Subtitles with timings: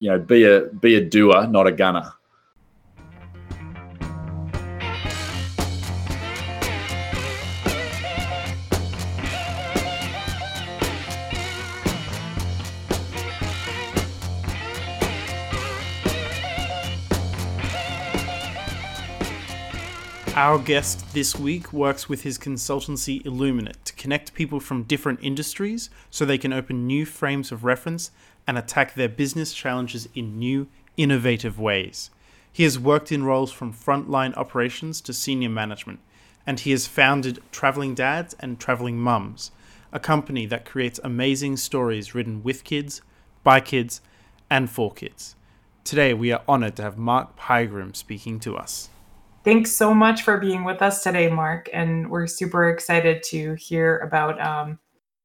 [0.00, 2.12] you know, be a be a doer, not a gunner.
[20.36, 25.90] Our guest this week works with his consultancy Illuminate to connect people from different industries
[26.10, 28.10] so they can open new frames of reference
[28.44, 30.66] and attack their business challenges in new,
[30.96, 32.10] innovative ways.
[32.52, 36.00] He has worked in roles from frontline operations to senior management,
[36.44, 39.52] and he has founded Traveling Dads and Traveling Mums,
[39.92, 43.02] a company that creates amazing stories written with kids,
[43.44, 44.00] by kids,
[44.50, 45.36] and for kids.
[45.84, 48.88] Today, we are honored to have Mark Pygram speaking to us.
[49.44, 51.68] Thanks so much for being with us today, Mark.
[51.74, 54.78] And we're super excited to hear about um,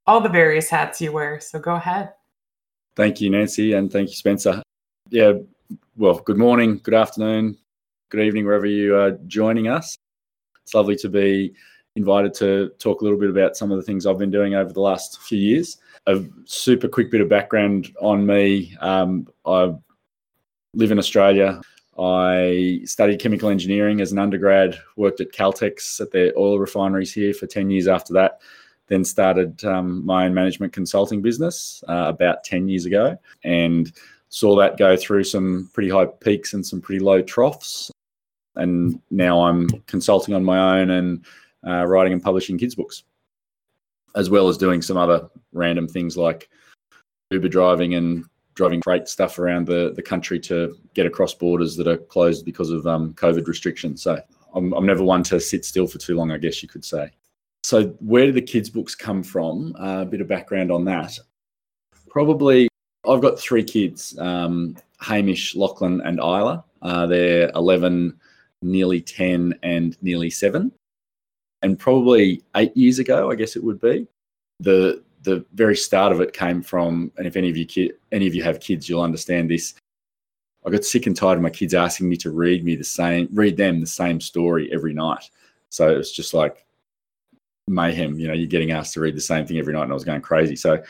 [0.05, 1.40] all the various hats you wear.
[1.40, 2.12] So go ahead.
[2.98, 4.62] Thank you, Nancy, and thank you, Spencer.
[5.09, 5.34] Yeah,
[5.95, 7.58] well, good morning, good afternoon,
[8.09, 9.97] good evening, wherever you are joining us.
[10.64, 11.53] It's lovely to be
[11.95, 14.73] invited to talk a little bit about some of the things I've been doing over
[14.73, 15.78] the last few years.
[16.08, 18.75] A super quick bit of background on me.
[18.81, 19.73] Um, I
[20.73, 21.62] live in Australia.
[22.00, 27.33] I studied chemical engineering as an undergrad, worked at Caltex at their oil refineries here
[27.33, 28.39] for 10 years after that,
[28.88, 33.91] then started um, my own management consulting business uh, about 10 years ago and
[34.30, 37.91] saw that go through some pretty high peaks and some pretty low troughs.
[38.56, 41.25] And now I'm consulting on my own and
[41.67, 43.03] uh, writing and publishing kids' books,
[44.16, 46.50] as well as doing some other random things like
[47.31, 48.25] Uber driving and
[48.60, 52.72] driving freight stuff around the, the country to get across borders that are closed because
[52.72, 54.04] of um, COVID restrictions.
[54.04, 54.22] So
[54.54, 57.10] I'm, I'm never one to sit still for too long, I guess you could say.
[57.64, 59.74] So, where do the kids' books come from?
[59.80, 61.18] Uh, a bit of background on that.
[62.10, 62.68] Probably,
[63.08, 66.66] I've got three kids um, Hamish, Lachlan, and Isla.
[66.82, 68.14] Uh, they're 11,
[68.62, 70.70] nearly 10, and nearly seven.
[71.62, 74.06] And probably eight years ago, I guess it would be,
[74.59, 78.28] the the very start of it came from, and if any of you ki- any
[78.28, 79.75] of you have kids, you'll understand this.
[80.66, 83.30] I got sick and tired of my kids asking me to read me the same,
[83.31, 85.30] read them the same story every night.
[85.69, 86.66] So it was just like
[87.68, 88.19] mayhem.
[88.19, 90.03] You know, you're getting asked to read the same thing every night, and I was
[90.03, 90.56] going crazy.
[90.56, 90.81] So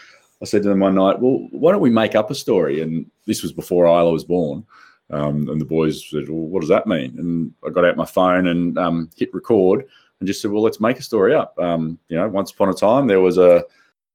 [0.41, 3.09] I said to them one night, "Well, why don't we make up a story?" And
[3.25, 4.66] this was before Isla was born.
[5.11, 8.06] Um, and the boys said, "Well, what does that mean?" And I got out my
[8.06, 9.85] phone and um, hit record
[10.19, 12.73] and just said, "Well, let's make a story up." Um, you know, once upon a
[12.73, 13.63] time there was a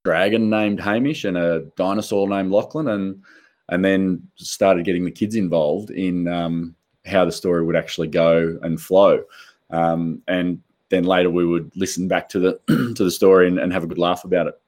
[0.05, 3.23] dragon named Hamish and a dinosaur named Lachlan, and
[3.71, 6.75] and then started getting the kids involved in um,
[7.07, 9.25] how the story would actually go and flow.
[9.71, 10.61] Um, and
[10.91, 12.61] then later we would listen back to the
[12.95, 14.61] to the story and, and, have a good laugh about it.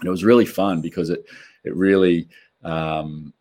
[0.00, 1.26] And it was really fun because it
[1.64, 2.28] it really
[2.64, 3.34] um,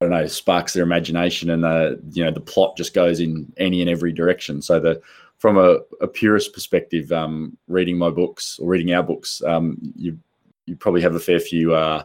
[0.00, 3.50] I don't know sparks their imagination and the you know the plot just goes in
[3.56, 4.60] any and every direction.
[4.60, 5.00] So the
[5.38, 10.18] from a, a purist perspective, um, reading my books or reading our books, um, you
[10.66, 12.02] you probably have a fair few uh,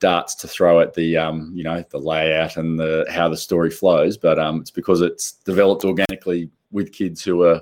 [0.00, 3.70] darts to throw at the um, you know the layout and the how the story
[3.70, 7.60] flows, but um, it's because it's developed organically with kids who are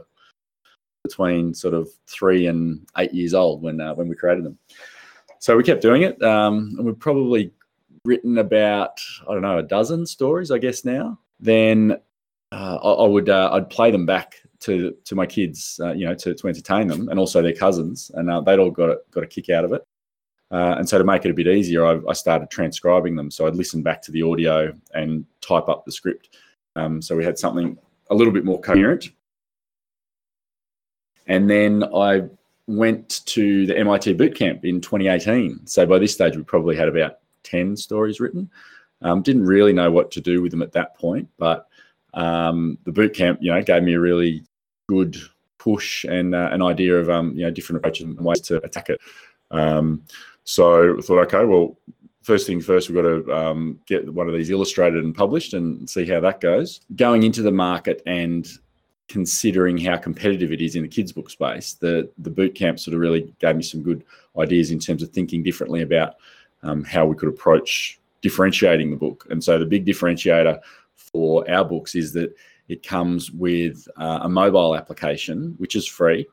[1.05, 4.59] between sort of three and eight years old when uh, when we created them.
[5.39, 7.53] So we kept doing it, um, and we've probably
[8.05, 11.19] written about I don't know a dozen stories, I guess now.
[11.41, 11.99] Then
[12.53, 16.07] uh, I, I, would uh, I'd play them back to to my kids, uh, you
[16.07, 18.99] know, to, to entertain them, and also their cousins, and uh, they'd all got a,
[19.11, 19.87] got a kick out of it.
[20.55, 23.29] Uh, and so to make it a bit easier, I, I, started transcribing them.
[23.29, 26.37] So I'd listen back to the audio and type up the script.
[26.77, 27.77] Um, so we had something
[28.11, 29.11] a little bit more coherent.
[31.27, 32.23] And then I
[32.69, 35.67] went to the MIT bootcamp in 2018.
[35.67, 38.49] So by this stage, we probably had about 10 stories written.
[39.03, 41.67] Um, didn't really know what to do with them at that point, but
[42.15, 44.45] um, the bootcamp, you know, gave me a really
[44.89, 45.17] good
[45.59, 48.89] push and uh, an idea of um, you know different approaches and ways to attack
[48.89, 49.01] it.
[49.51, 50.05] Um,
[50.45, 51.77] so I thought, okay, well,
[52.23, 55.89] first thing first, we've got to um, get one of these illustrated and published and
[55.89, 56.81] see how that goes.
[56.97, 58.47] Going into the market and
[59.09, 62.95] considering how competitive it is in the kids book space, the the boot camp sort
[62.95, 64.05] of really gave me some good
[64.39, 66.15] ideas in terms of thinking differently about
[66.63, 69.27] um, how we could approach differentiating the book.
[69.31, 70.59] And so the big differentiator
[70.97, 72.35] for our books is that
[72.69, 76.27] it comes with uh, a mobile application which is free,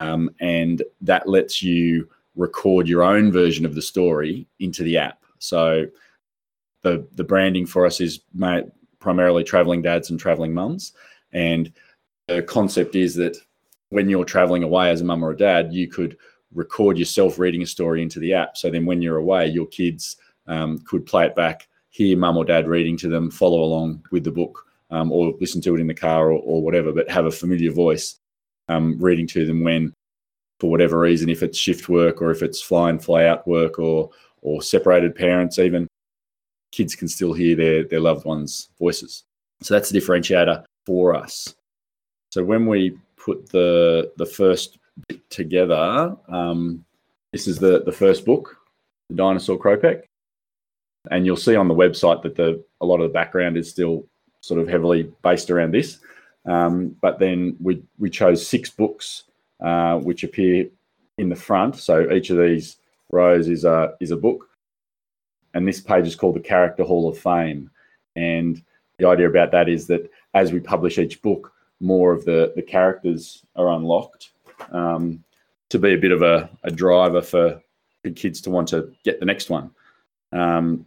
[0.00, 5.22] um, and that lets you record your own version of the story into the app.
[5.38, 5.86] So
[6.82, 8.20] the the branding for us is
[8.98, 10.92] primarily traveling dads and traveling mums,
[11.32, 11.72] and
[12.28, 13.36] the concept is that
[13.90, 16.16] when you're traveling away as a mum or a dad, you could
[16.54, 18.56] record yourself reading a story into the app.
[18.56, 22.44] So then when you're away, your kids um, could play it back, hear mum or
[22.44, 25.86] dad reading to them, follow along with the book, um, or listen to it in
[25.86, 28.16] the car or, or whatever, but have a familiar voice
[28.68, 29.94] um, reading to them when,
[30.62, 33.80] for whatever reason, if it's shift work or if it's fly and fly out work
[33.80, 34.08] or
[34.42, 35.88] or separated parents, even
[36.70, 39.24] kids can still hear their their loved ones' voices.
[39.62, 41.52] So that's the differentiator for us.
[42.30, 44.78] So when we put the the first
[45.08, 46.84] bit together, um,
[47.32, 48.56] this is the the first book,
[49.08, 50.02] the Dinosaur Kropek,
[51.10, 54.06] and you'll see on the website that the a lot of the background is still
[54.42, 55.98] sort of heavily based around this.
[56.46, 59.24] Um, but then we we chose six books
[59.62, 60.66] uh, which appear
[61.18, 61.76] in the front.
[61.76, 62.76] So each of these
[63.10, 64.48] rows is a is a book,
[65.54, 67.70] and this page is called the Character Hall of Fame.
[68.16, 68.62] And
[68.98, 72.62] the idea about that is that as we publish each book, more of the the
[72.62, 74.30] characters are unlocked
[74.70, 75.22] um,
[75.68, 77.62] to be a bit of a, a driver for
[78.02, 79.70] the kids to want to get the next one.
[80.32, 80.86] Um,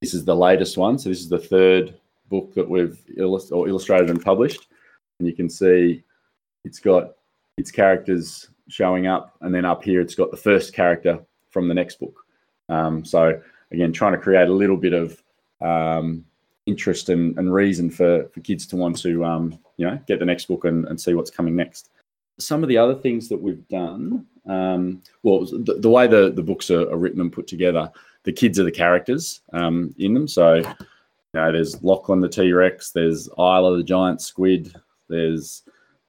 [0.00, 1.94] this is the latest one, so this is the third
[2.30, 4.68] book that we've illust- or illustrated and published,
[5.18, 6.02] and you can see
[6.64, 7.16] it's got
[7.60, 11.20] its characters showing up, and then up here it's got the first character
[11.50, 12.24] from the next book.
[12.68, 13.40] Um, so
[13.70, 15.22] again, trying to create a little bit of
[15.60, 16.24] um,
[16.66, 20.24] interest and, and, reason for, for kids to want to um, you know get the
[20.24, 21.90] next book and, and, see what's coming next.
[22.38, 26.42] Some of the other things that we've done, um, well, the, the, way the, the
[26.42, 27.92] books are, are, written and put together,
[28.22, 30.26] the kids are the characters um, in them.
[30.26, 30.64] So you
[31.34, 34.74] know, there's Lachlan the T Rex, there's Isla the giant squid,
[35.08, 35.62] there's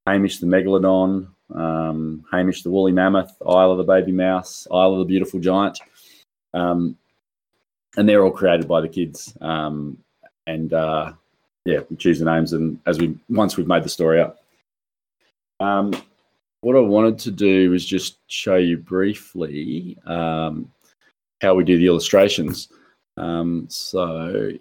[0.08, 5.00] Hamish the megalodon, um, Hamish the woolly mammoth, Isla of the baby mouse, Isla of
[5.00, 5.80] the beautiful giant,
[6.54, 6.98] um,
[7.98, 9.36] and they're all created by the kids.
[9.42, 9.98] Um,
[10.48, 11.14] and uh,
[11.66, 14.40] yeah, we choose the names, and as we once we've made the story up.
[15.60, 15.94] Um,
[16.62, 20.72] what I wanted to do was just show you briefly um,
[21.42, 22.70] how we do the illustrations.
[23.18, 24.52] Um, so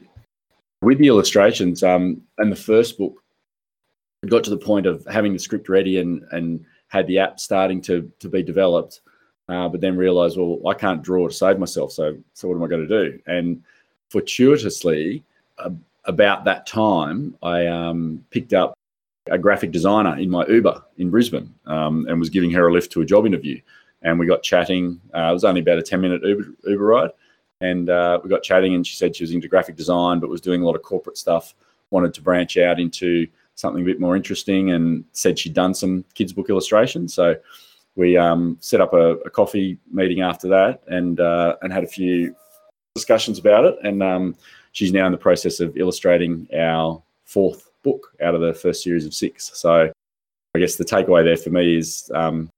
[0.82, 3.22] with the illustrations, and the first book,
[4.28, 7.80] got to the point of having the script ready and and had the app starting
[7.82, 9.00] to to be developed,
[9.48, 11.92] uh, but then realised, well, I can't draw to save myself.
[11.92, 13.18] So so what am I going to do?
[13.26, 13.62] And
[14.10, 15.24] fortuitously,
[15.58, 15.70] uh,
[16.04, 18.74] about that time, I um, picked up
[19.30, 22.90] a graphic designer in my Uber in Brisbane um, and was giving her a lift
[22.92, 23.60] to a job interview.
[24.02, 25.00] And we got chatting.
[25.14, 27.10] Uh, it was only about a 10 minute Uber, Uber ride.
[27.60, 30.40] And uh, we got chatting, and she said she was into graphic design, but was
[30.40, 31.54] doing a lot of corporate stuff,
[31.90, 33.26] wanted to branch out into
[33.60, 37.14] something a bit more interesting and said she'd done some kids book illustrations.
[37.14, 37.36] So
[37.96, 41.88] we um, set up a, a, coffee meeting after that and uh, and had a
[41.88, 42.34] few
[42.94, 43.76] discussions about it.
[43.82, 44.36] And um,
[44.72, 49.06] she's now in the process of illustrating our fourth book out of the first series
[49.06, 49.50] of six.
[49.54, 49.92] So
[50.54, 52.50] I guess the takeaway there for me is um,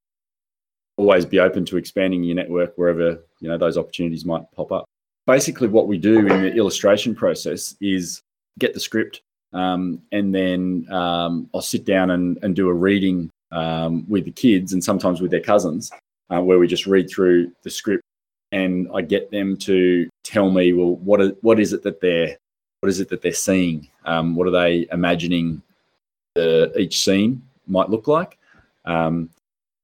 [0.96, 4.84] always be open to expanding your network wherever you know those opportunities might pop up.
[5.26, 8.22] Basically, what we do in the illustration process is
[8.58, 9.22] get the script
[9.52, 14.30] um, and then um, I'll sit down and, and do a reading um, with the
[14.30, 15.90] kids and sometimes with their cousins,
[16.30, 18.02] uh, where we just read through the script
[18.50, 22.36] and I get them to tell me, well, what is, what is it that they're
[22.80, 23.88] what is it that they're seeing?
[24.06, 25.62] Um, what are they imagining
[26.34, 28.38] the, each scene might look like?
[28.84, 29.30] Um,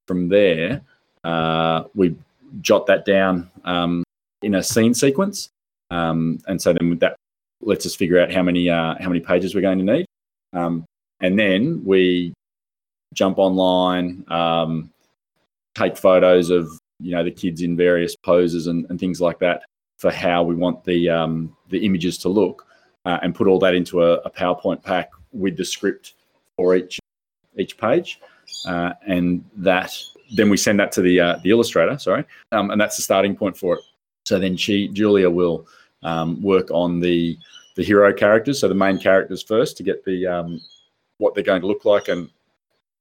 [0.09, 0.81] from there,
[1.23, 2.17] uh, we
[2.61, 4.03] jot that down um,
[4.43, 5.51] in a scene sequence,
[5.91, 7.15] and so then with that
[7.61, 10.07] lets us figure out how many uh, how many pages we're going to need,
[10.53, 10.85] um,
[11.21, 12.33] and then we
[13.15, 14.91] jump online, um,
[15.75, 19.63] take photos of you know the kids in various poses and, and things like that
[19.99, 22.67] for how we want the um, the images to look,
[23.05, 26.15] uh, and put all that into a, a, PowerPoint pack with the script
[26.57, 26.99] for each
[27.59, 28.21] each page,
[28.67, 29.97] uh, and that
[30.37, 31.99] then we send that to the uh, the illustrator.
[31.99, 33.81] Sorry, um, and that's the starting point for it.
[34.27, 35.67] So then she Julia will
[36.03, 37.39] um, work on the
[37.77, 40.61] the hero characters, so the main characters first to get the um,
[41.19, 42.29] what they're going to look like and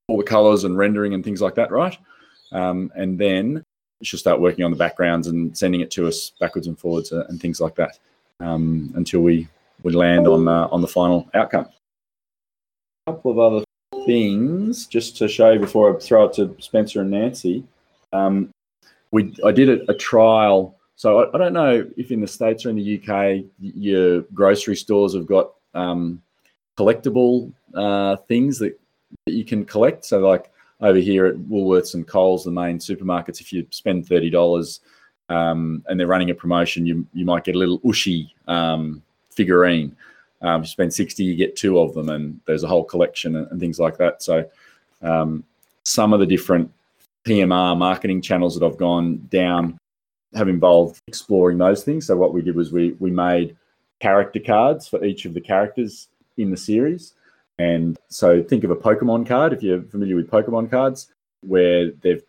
[0.08, 1.98] all the colors and rendering and things like that right.
[2.52, 3.64] Um, and then
[4.04, 7.26] she'll start working on the backgrounds and sending it to us backwards and forwards uh,
[7.30, 8.00] and things like that
[8.40, 9.48] um, until we
[9.84, 11.68] we land on uh, on the final outcome.
[13.08, 13.64] A couple of other
[14.06, 17.64] things just to show you before I throw it to Spencer and Nancy.
[18.14, 18.50] Um,
[19.12, 22.66] we I did a, a trial so I, I, don't know if in the states
[22.66, 26.24] or in the UK, your grocery stores have got um,
[26.76, 28.78] collectible uh, things that,
[29.28, 30.06] that you can collect.
[30.06, 30.52] So like
[30.82, 34.80] over here at Woolworths and Coles, the main supermarkets, if you spend thirty dollars
[35.30, 39.96] um, and they're running a promotion, you you might get a little Ooshie um, figurine.
[40.42, 43.52] Um, you spend sixty, you get two of them, and there's a whole collection and,
[43.52, 44.24] and things like that.
[44.24, 44.50] So
[45.04, 45.44] um,
[45.84, 46.72] some of the different
[47.24, 49.78] PMR marketing channels that I've gone down
[50.36, 52.06] have involved exploring those things.
[52.06, 53.56] So what we did was we we made
[54.00, 56.08] character cards for each of the characters
[56.38, 57.14] in the series.
[57.60, 62.24] And so think of a Pokemon card if you're familiar with Pokemon cards, where they've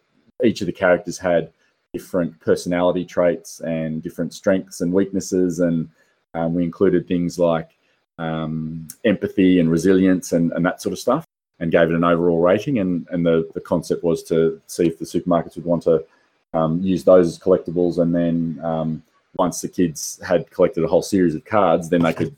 [0.44, 1.52] each of the characters had
[1.92, 5.88] different personality traits and different strengths and weaknesses, and
[6.34, 7.70] um, we included things like
[8.18, 11.24] um, empathy and resilience and, and that sort of stuff,
[11.58, 12.78] and gave it an overall rating.
[12.78, 16.04] And and the the concept was to see if the supermarkets would want to
[16.58, 19.02] um, use those as collectibles, and then um,
[19.36, 22.34] once the kids had collected a whole series of cards, then they could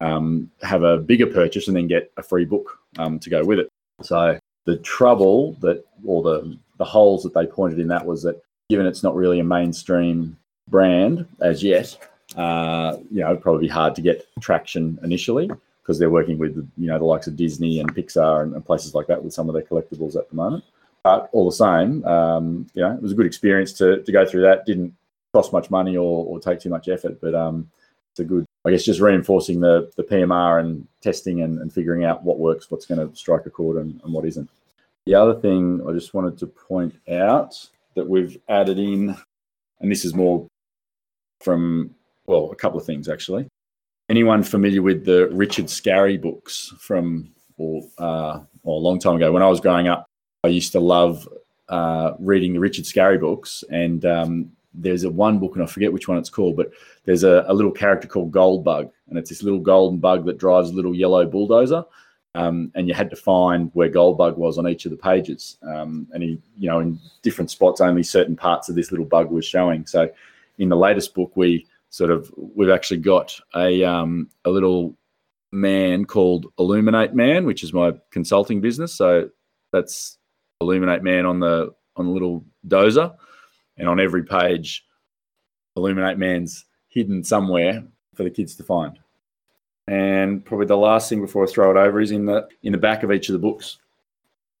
[0.00, 3.58] um, have a bigger purchase and then get a free book um, to go with
[3.58, 3.68] it.
[4.02, 8.42] So the trouble that, or the the holes that they pointed in that was that
[8.68, 10.36] given it's not really a mainstream
[10.68, 11.96] brand as yet,
[12.36, 15.48] uh, you know, probably hard to get traction initially
[15.82, 18.94] because they're working with you know the likes of Disney and Pixar and, and, places
[18.94, 20.64] like that with some of their collectibles at the moment.
[21.04, 24.24] But all the same, um, you know, it was a good experience to to go
[24.24, 24.66] through that.
[24.66, 24.94] Didn't
[25.32, 27.68] cost much money or, or take too much effort, but um,
[28.12, 32.04] it's a good, I guess, just reinforcing the the PMR and testing and, and figuring
[32.04, 34.48] out what works, what's going to strike a chord, and, and what isn't.
[35.06, 37.54] The other thing I just wanted to point out
[37.96, 39.16] that we've added in,
[39.80, 40.46] and this is more
[41.40, 41.94] from
[42.26, 43.48] well, a couple of things actually.
[44.08, 49.32] Anyone familiar with the Richard Scarry books from or, uh, or a long time ago
[49.32, 50.06] when I was growing up?
[50.44, 51.28] I used to love
[51.68, 55.92] uh, reading the Richard Scarry books, and um, there's a one book, and I forget
[55.92, 56.72] which one it's called, but
[57.04, 60.70] there's a, a, little character called Goldbug, and it's this little golden bug that drives
[60.70, 61.84] a little yellow bulldozer.
[62.34, 65.58] Um, and you had to find where Goldbug was on each of the pages.
[65.62, 69.30] Um, and he, you know, in different spots, only certain parts of this little bug
[69.30, 69.84] was showing.
[69.84, 70.10] So,
[70.58, 74.96] in the latest book, we sort of we've actually got a um, a little
[75.52, 78.94] man called Illuminate Man, which is my consulting business.
[78.94, 79.28] So
[79.72, 80.16] that's
[80.62, 83.14] Illuminate Man on the on the little dozer
[83.76, 84.84] and on every page,
[85.76, 88.98] Illuminate Man's hidden somewhere for the kids to find.
[89.88, 92.78] And probably the last thing before I throw it over is in the in the
[92.78, 93.78] back of each of the books,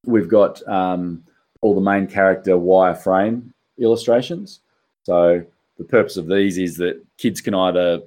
[0.04, 1.24] we've got um,
[1.60, 4.60] all the main character wireframe illustrations.
[5.04, 5.44] So
[5.78, 8.02] the purpose of these is that kids can either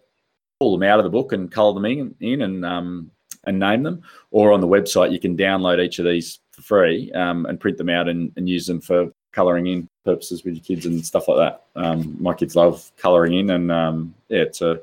[0.59, 3.11] pull them out of the book and colour them in, in and um,
[3.45, 7.11] and name them, or on the website you can download each of these for free
[7.11, 10.63] um, and print them out and, and use them for colouring in purposes with your
[10.63, 11.63] kids and stuff like that.
[11.75, 14.79] Um, my kids love colouring in, and um, yeah, it's a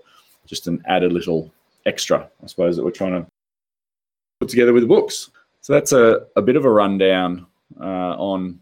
[0.46, 1.50] just an added little
[1.86, 3.26] extra, I suppose, that we're trying to
[4.40, 5.30] put together with the books.
[5.62, 7.46] So that's a, a bit of a rundown
[7.80, 8.60] uh, on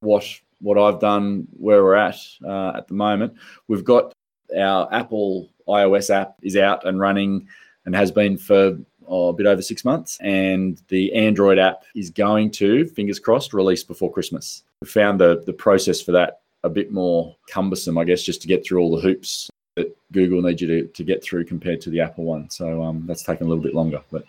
[0.00, 0.24] what
[0.60, 3.34] what I've done, where we're at uh, at the moment.
[3.68, 4.12] We've got
[4.56, 7.48] our Apple iOS app is out and running
[7.86, 8.78] and has been for
[9.10, 10.18] oh, a bit over six months.
[10.22, 14.62] And the Android app is going to, fingers crossed, release before Christmas.
[14.80, 18.48] We found the, the process for that a bit more cumbersome, I guess, just to
[18.48, 21.90] get through all the hoops that Google needs you to, to get through compared to
[21.90, 22.48] the Apple one.
[22.50, 24.24] So um, that's taken a little bit longer, but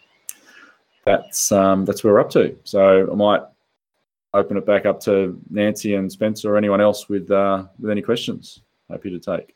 [1.05, 2.55] that's um, that's where we're up to.
[2.63, 3.41] So I might
[4.33, 8.01] open it back up to Nancy and Spencer or anyone else with uh, with any
[8.01, 8.61] questions.
[8.89, 9.55] Happy to take.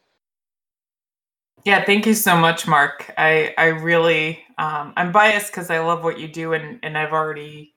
[1.66, 3.12] Yeah, thank you so much, Mark.
[3.18, 7.12] I I really um, I'm biased because I love what you do, and and I've
[7.12, 7.74] already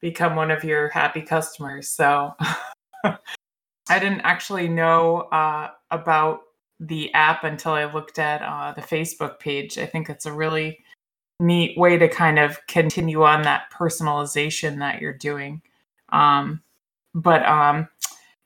[0.00, 1.90] become one of your happy customers.
[1.90, 2.34] So
[3.04, 6.40] I didn't actually know uh, about
[6.80, 9.76] the app until I looked at uh, the Facebook page.
[9.76, 10.82] I think it's a really
[11.38, 15.60] neat way to kind of continue on that personalization that you're doing.
[16.10, 16.62] Um,
[17.14, 17.88] but um,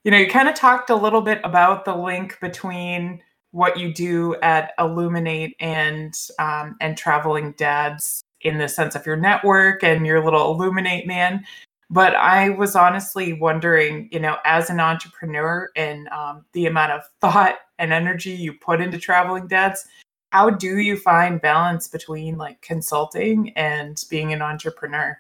[0.02, 3.22] you know, you kind of talked a little bit about the link between
[3.52, 9.16] what you do at Illuminate and um, and traveling dads in the sense of your
[9.16, 11.44] network and your little Illuminate man.
[11.88, 17.02] But I was honestly wondering, you know, as an entrepreneur and um, the amount of
[17.20, 19.86] thought and energy you put into traveling dads,
[20.30, 25.18] how do you find balance between like consulting and being an entrepreneur?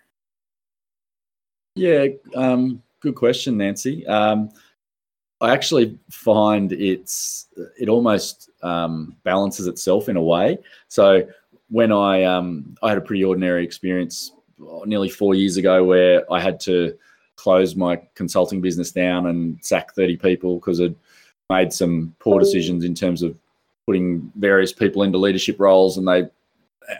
[1.74, 4.06] Yeah, um, good question, Nancy.
[4.06, 4.50] Um,
[5.42, 10.56] I actually find it's it almost um, balances itself in a way.
[10.86, 11.26] So
[11.68, 16.32] when I um, I had a pretty ordinary experience oh, nearly four years ago where
[16.32, 16.96] I had to
[17.34, 20.94] close my consulting business down and sack 30 people because I'd
[21.50, 23.36] made some poor decisions in terms of
[23.84, 26.28] putting various people into leadership roles and they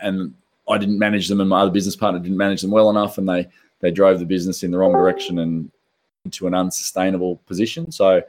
[0.01, 0.33] and
[0.69, 3.29] I didn't manage them and my other business partner didn't manage them well enough and
[3.29, 3.47] they
[3.79, 5.71] they drove the business in the wrong direction and
[6.25, 7.91] into an unsustainable position.
[7.91, 8.21] So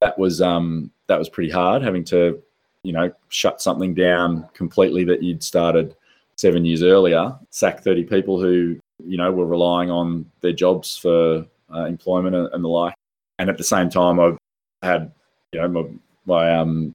[0.00, 2.42] that was um, that was pretty hard having to
[2.82, 5.96] you know shut something down completely that you'd started
[6.36, 11.46] seven years earlier, sack thirty people who you know were relying on their jobs for
[11.74, 12.94] uh, employment and, and, the like,
[13.38, 14.38] and at the same time I've
[14.82, 15.12] had
[15.52, 15.84] you know my,
[16.26, 16.92] my um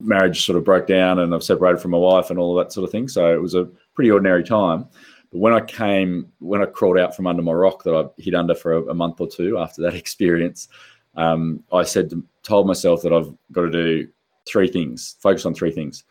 [0.00, 2.72] marriage sort of broke down and I've separated from my wife and all of that
[2.72, 3.06] sort of thing.
[3.06, 4.88] So it was a pretty ordinary time.
[5.32, 8.34] But when I came, when I crawled out from under my rock that I hid
[8.34, 10.68] under for a, a month or two after that experience,
[11.16, 14.08] um, I said, to, told myself that I've got to do
[14.46, 16.04] three things, focus on three things.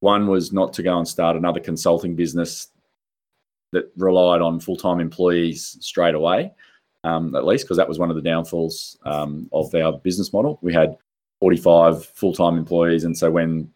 [0.00, 2.68] One was not to go and start another consulting business
[3.72, 6.52] that relied on full time employees straight away,
[7.04, 10.58] um, at least, because that was one of the downfalls um, of our business model.
[10.62, 10.96] We had
[11.40, 13.04] 45 full time employees.
[13.04, 13.70] And so when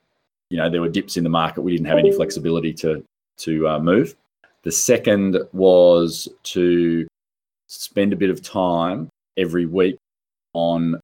[0.51, 3.05] you know there were dips in the market, we didn't have any flexibility to
[3.39, 4.15] to uh, move.
[4.65, 7.07] The second was to
[7.69, 9.97] spend a bit of time every week
[10.53, 11.01] on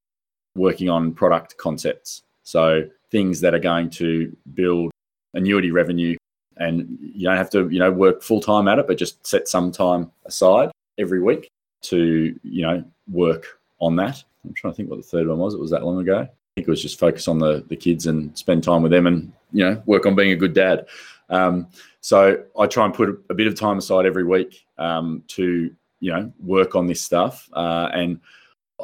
[0.56, 2.22] working on product concepts.
[2.42, 4.90] So things that are going to build
[5.34, 6.16] annuity revenue
[6.56, 9.48] and you don't have to, you know, work full time at it, but just set
[9.48, 11.48] some time aside every week
[11.82, 14.22] to, you know, work on that.
[14.44, 15.54] I'm trying to think what the third one was.
[15.54, 16.20] It was that long ago.
[16.20, 19.06] I think it was just focus on the the kids and spend time with them
[19.06, 20.86] and, you know, work on being a good dad.
[21.30, 21.66] Um,
[22.04, 26.12] so I try and put a bit of time aside every week um, to you
[26.12, 28.20] know work on this stuff, uh, and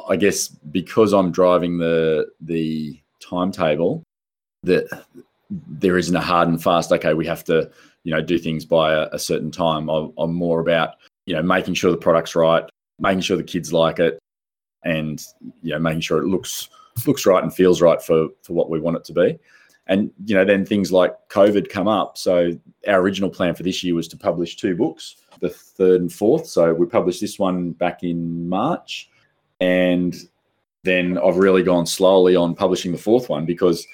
[0.09, 4.01] I guess because I'm driving the the timetable,
[4.63, 5.05] that
[5.51, 6.91] there isn't a hard and fast.
[6.91, 7.69] Okay, we have to
[8.03, 9.87] you know do things by a, a certain time.
[9.87, 10.95] I'm, I'm more about
[11.27, 14.17] you know making sure the product's right, making sure the kids like it,
[14.83, 15.23] and
[15.61, 16.69] you know making sure it looks
[17.05, 19.37] looks right and feels right for for what we want it to be
[19.87, 22.17] and you know then things like covid come up.
[22.17, 22.51] So
[22.87, 26.45] our original plan for this year was to publish two books the third and fourth.
[26.45, 29.09] So we published this one back in march.
[29.59, 30.15] And
[30.83, 33.85] then i've really gone slowly on publishing the fourth one because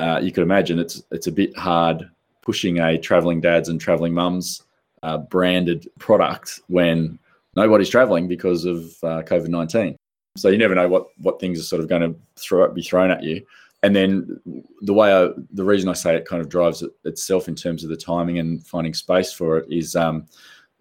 [0.00, 2.08] uh, you could imagine it's it's a bit hard
[2.42, 4.62] pushing a traveling dads and traveling mums
[5.02, 7.18] uh, branded product when
[7.56, 9.94] nobody's traveling because of uh, covid-19
[10.36, 13.10] so you never know what what things are sort of going to throw be thrown
[13.10, 13.44] at you
[13.82, 14.40] and then
[14.82, 17.82] the way I, the reason I say it kind of drives it itself in terms
[17.82, 20.26] of the timing and finding space for it is um,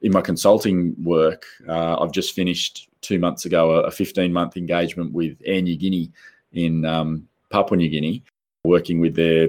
[0.01, 1.45] in my consulting work.
[1.67, 6.11] Uh, I've just finished two months ago a, 15 month engagement with Air Niugini
[6.51, 8.23] in um, Papua New Guinea,
[8.65, 9.47] working with their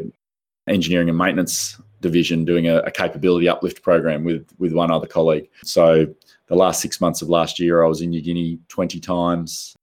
[0.68, 5.48] engineering and maintenance division, doing a, a capability uplift program with with one other colleague.
[5.64, 6.06] So
[6.46, 9.74] the last six months of last year, I was in New Guinea 20 times.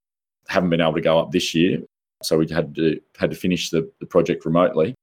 [0.47, 1.81] Haven't been able to go up this year
[2.23, 4.95] so we had to had to finish the, the project remotely.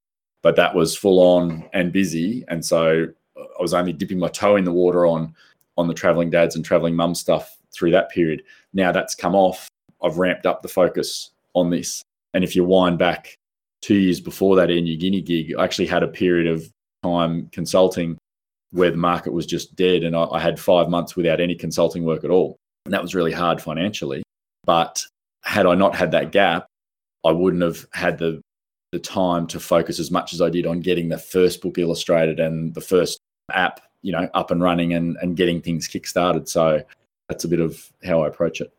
[0.42, 4.57] But that was full on and busy, and so I was only dipping my toe
[4.57, 5.35] in the water on
[5.77, 8.42] on the traveling dads and traveling mum stuff through that period.
[8.72, 9.68] Now that's come off.
[10.03, 12.03] I've ramped up the focus on this.
[12.35, 13.37] And if you wind back
[13.81, 16.70] two years before that in Air Guinea gig, I actually had a period of
[17.03, 18.18] time consulting
[18.70, 20.03] where the market was just dead.
[20.03, 22.57] And I, I, had five months without any consulting work at all.
[22.87, 24.22] And that was really hard financially.
[24.64, 25.05] But
[25.42, 26.66] had I not had that gap,
[27.24, 28.40] I wouldn't have had the
[28.92, 32.38] the time to focus as much as I did on getting the first book illustrated
[32.38, 33.18] and the first
[33.52, 36.48] app, you know, up and running and, and getting things kickstarted.
[36.48, 36.80] So
[37.28, 38.72] that's a bit of how I approach it.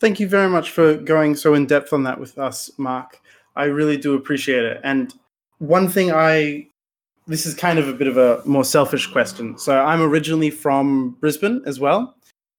[0.00, 3.20] Thank you very much for going so in depth on that with us, Mark.
[3.54, 4.80] I really do appreciate it.
[4.82, 5.14] And
[5.58, 6.66] one thing I
[7.26, 9.56] this is kind of a bit of a more selfish question.
[9.56, 12.16] So I'm originally from Brisbane as well.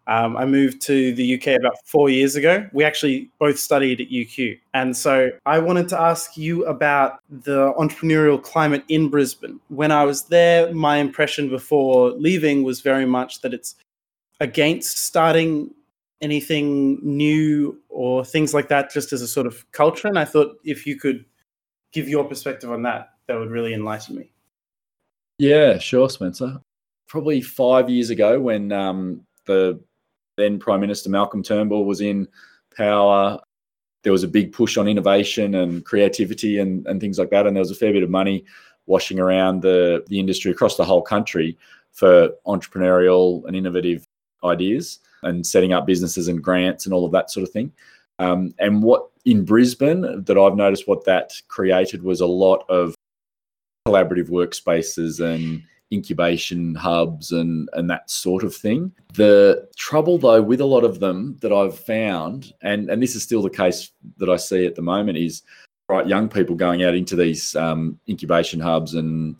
[0.08, 2.68] Um, I moved to the UK about four years ago.
[2.74, 4.60] We actually both studied at UQ.
[4.74, 9.60] And so I wanted to ask you about the entrepreneurial climate in Brisbane.
[9.70, 13.76] When I was there, my impression before leaving was very much that it's
[14.40, 15.72] against starting
[16.22, 20.08] anything new or things like that, just as a sort of culture.
[20.08, 21.26] And I thought if you could
[21.92, 24.32] give your perspective on that, that would really enlighten me.
[25.38, 26.60] Yeah, sure, Spencer.
[27.08, 29.80] Probably five years ago when um, the
[30.38, 32.28] then Prime Minister Malcolm Turnbull was in
[32.76, 33.40] power.
[34.04, 37.46] There was a big push on innovation and creativity and, and things like that.
[37.46, 38.46] And there was a fair bit of money
[38.88, 41.58] washing around the, the industry across the whole country
[41.92, 44.06] for entrepreneurial and innovative
[44.44, 47.72] ideas and setting up businesses and grants and all of that sort of thing.
[48.20, 52.96] Um, and what in Brisbane that I've noticed what that created was a lot of
[53.88, 58.92] collaborative workspaces and incubation hubs and and that sort of thing.
[59.14, 63.24] The trouble though with a lot of them that I've found, and and this is
[63.24, 65.44] still the case that I see at the moment, is
[65.90, 69.36] right young people going out into these um, incubation hubs and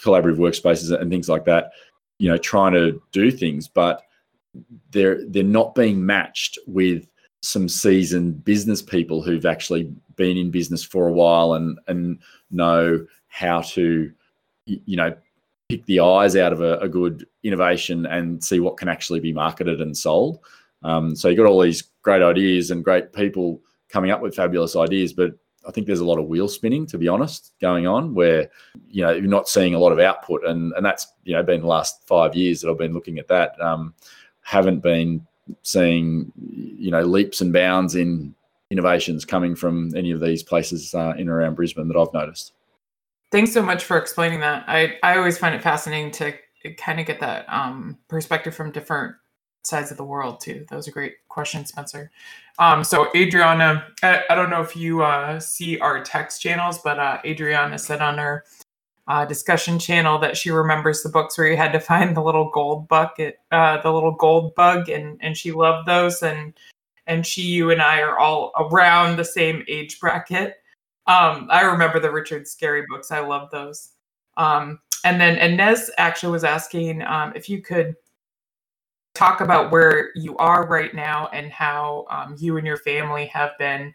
[0.00, 1.72] collaborative workspaces and things like that.
[2.18, 4.02] You know, trying to do things, but
[4.90, 7.06] they're they're not being matched with
[7.42, 12.18] some seasoned business people who've actually been in business for a while and and
[12.50, 14.12] know how to
[14.66, 15.14] you know
[15.70, 19.32] pick the eyes out of a, a, good innovation and see what can actually be
[19.32, 20.40] marketed and sold.
[20.82, 24.76] Um, so you got all these great ideas and great people coming up with fabulous
[24.76, 25.34] ideas, but
[25.66, 28.50] I think there's a lot of wheel spinning, to be honest, going on where
[28.88, 31.60] you know you're not seeing a lot of output, and and that's you know been
[31.60, 33.60] the last five years that I've been looking at that.
[33.60, 33.94] Um,
[34.40, 35.26] haven't been
[35.62, 38.34] seeing you know leaps and bounds in
[38.70, 42.52] innovations coming from any of these places uh, in around Brisbane that I've noticed.
[43.30, 44.64] Thanks so much for explaining that.
[44.66, 46.34] I I always find it fascinating to
[46.76, 49.14] kind of get that um, perspective from different
[49.62, 50.66] sides of the world too.
[50.68, 52.10] That was a great question, Spencer.
[52.58, 56.98] Um, so Adriana, I, I, don't know if you uh, see our text channels, but
[56.98, 58.44] uh, Adriana said on her
[59.06, 62.50] uh, discussion channel that she remembers the books where you had to find the little
[62.50, 66.22] gold bucket, uh, the little gold bug, and and she loved those.
[66.22, 66.54] And
[67.06, 70.59] and she, you, and I are all around the same age bracket.
[71.10, 73.10] Um, I remember the Richard Scarry books.
[73.10, 73.94] I love those.
[74.36, 77.96] Um, and then Inez actually was asking um, if you could
[79.16, 83.58] talk about where you are right now and how um, you and your family have
[83.58, 83.92] been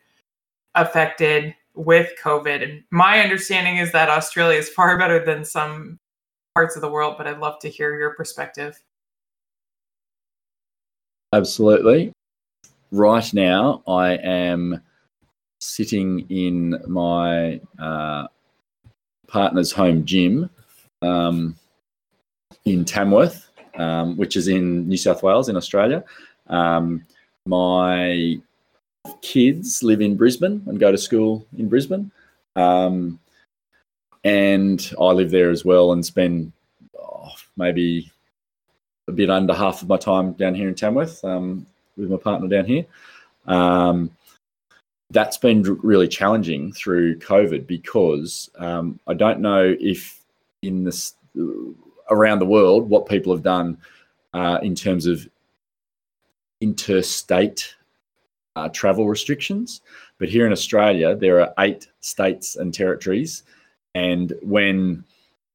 [0.73, 2.62] affected with COVID.
[2.62, 5.97] And my understanding is that Australia is far better than some
[6.54, 8.78] parts of the world, but I'd love to hear your perspective.
[11.32, 12.12] Absolutely.
[12.91, 14.82] Right now, I am
[15.59, 18.27] sitting in my uh,
[19.27, 20.49] partner's home gym
[21.01, 21.55] um,
[22.65, 26.03] in Tamworth, um, which is in New South Wales in Australia.
[26.47, 27.05] Um,
[27.45, 28.39] my
[29.21, 32.11] kids live in Brisbane and go to school in Brisbane.
[32.55, 33.19] Um,
[34.23, 36.51] and I live there as well and spend
[36.99, 38.11] oh, maybe
[39.07, 41.65] a bit under half of my time down here in Tamworth um,
[41.95, 42.85] with my partner down here.
[43.45, 44.09] Um,
[45.11, 50.19] that's been really challenging through COVID because um, I don't know if
[50.61, 51.13] in this
[52.09, 53.77] around the world what people have done
[54.33, 55.27] uh, in terms of
[56.61, 57.75] interstate
[58.55, 59.81] uh, travel restrictions.
[60.17, 63.43] But here in Australia, there are eight states and territories.
[63.93, 65.03] And when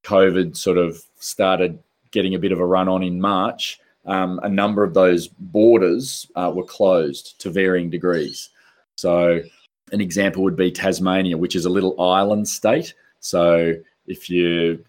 [0.04, 1.78] COVID sort of started
[2.10, 6.30] getting a bit of a run on in March, um, a number of those borders
[6.36, 8.50] uh, were closed to varying degrees.
[9.00, 9.40] So,
[9.92, 12.94] an example would be Tasmania, which is a little island state.
[13.20, 13.74] So,
[14.06, 14.84] if you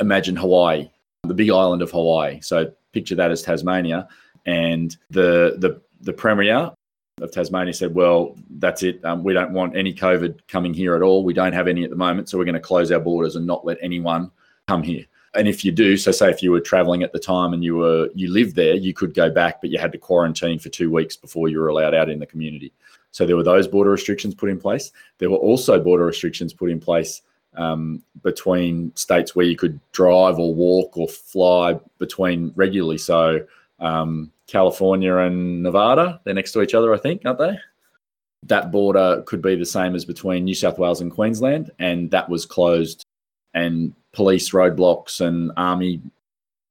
[0.00, 0.88] imagine Hawaii,
[1.24, 2.40] the big island of Hawaii.
[2.40, 4.08] So picture that as Tasmania.
[4.46, 6.72] And the the the premier
[7.20, 9.04] of Tasmania said, "Well, that's it.
[9.04, 11.24] Um, we don't want any COVID coming here at all.
[11.24, 13.46] We don't have any at the moment, so we're going to close our borders and
[13.46, 14.30] not let anyone
[14.68, 15.04] come here."
[15.34, 17.76] And if you do, so say if you were traveling at the time and you
[17.76, 20.90] were you lived there, you could go back, but you had to quarantine for two
[20.90, 22.72] weeks before you were allowed out in the community.
[23.16, 24.92] So there were those border restrictions put in place.
[25.16, 27.22] There were also border restrictions put in place
[27.56, 32.98] um, between states where you could drive or walk or fly between regularly.
[32.98, 33.46] So
[33.80, 37.58] um, California and Nevada, they're next to each other, I think, aren't they?
[38.42, 42.28] That border could be the same as between New South Wales and Queensland, and that
[42.28, 43.02] was closed,
[43.54, 46.02] and police roadblocks and army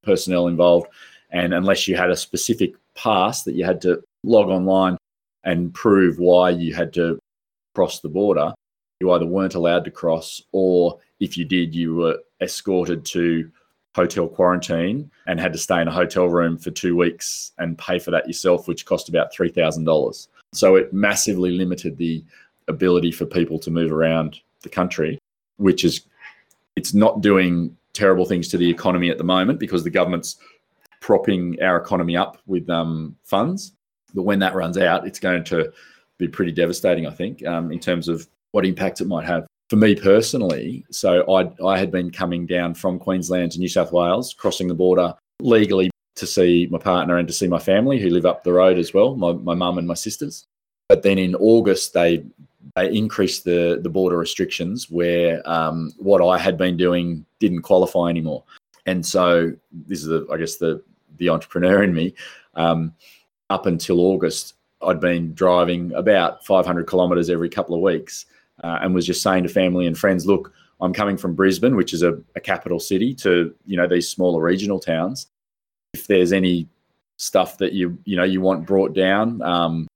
[0.04, 0.90] personnel involved.
[1.32, 5.00] And unless you had a specific pass that you had to log online
[5.46, 7.20] and prove why you had to
[7.74, 8.54] cross the border,
[9.00, 13.50] you either weren't allowed to cross or if you did, you were escorted to
[13.96, 17.98] hotel quarantine and had to stay in a hotel room for two weeks and pay
[17.98, 20.28] for that yourself, which cost about $3,000.
[20.54, 22.24] So it massively limited the
[22.68, 25.18] ability for people to move around the country,
[25.58, 26.02] which is,
[26.76, 30.36] it's not doing terrible things to the economy at the moment because the government's
[31.00, 33.72] propping our economy up with um, funds.
[34.16, 35.72] But when that runs out, it's going to
[36.18, 39.46] be pretty devastating, I think, um, in terms of what impact it might have.
[39.70, 43.92] For me personally, so I I had been coming down from Queensland to New South
[43.92, 48.10] Wales, crossing the border legally to see my partner and to see my family who
[48.10, 50.46] live up the road as well, my my mum and my sisters.
[50.88, 52.24] But then in August they
[52.76, 58.10] they increased the the border restrictions where um, what I had been doing didn't qualify
[58.10, 58.44] anymore.
[58.86, 60.84] And so this is the I guess the
[61.18, 62.14] the entrepreneur in me.
[62.56, 62.94] Um,
[63.50, 68.26] up until August, I'd been driving about 500 kilometres every couple of weeks
[68.64, 71.94] uh, and was just saying to family and friends, look, I'm coming from Brisbane, which
[71.94, 75.28] is a, a capital city, to you know these smaller regional towns.
[75.94, 76.68] If there's any
[77.18, 79.88] stuff that you you know you want brought down, um,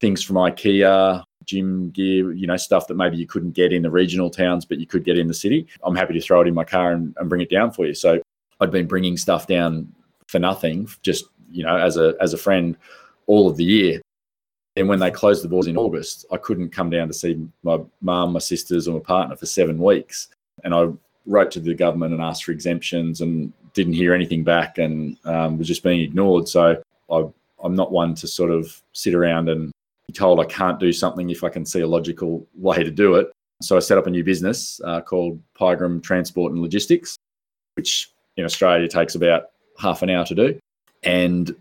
[0.00, 3.90] things from IKEA, gym gear, you know stuff that maybe you couldn't get in the
[3.90, 5.66] regional towns, but you could get in the city.
[5.82, 7.94] I'm happy to throw it in my car and, and bring it down for you.
[7.94, 8.22] So
[8.60, 9.92] I'd been bringing stuff down
[10.28, 12.76] for nothing, just you know as a as a friend
[13.26, 14.00] all of the year.
[14.76, 17.78] And when they closed the borders in August, I couldn't come down to see my
[18.00, 20.28] mum, my sisters, or my partner for seven weeks.
[20.64, 20.88] And I
[21.26, 25.58] wrote to the government and asked for exemptions and didn't hear anything back and um,
[25.58, 26.48] was just being ignored.
[26.48, 27.24] So I,
[27.62, 29.72] I'm not one to sort of sit around and
[30.06, 33.16] be told I can't do something if I can see a logical way to do
[33.16, 33.30] it.
[33.62, 37.16] So I set up a new business uh, called Pygram Transport and Logistics,
[37.74, 40.58] which in Australia takes about half an hour to do,
[41.02, 41.54] and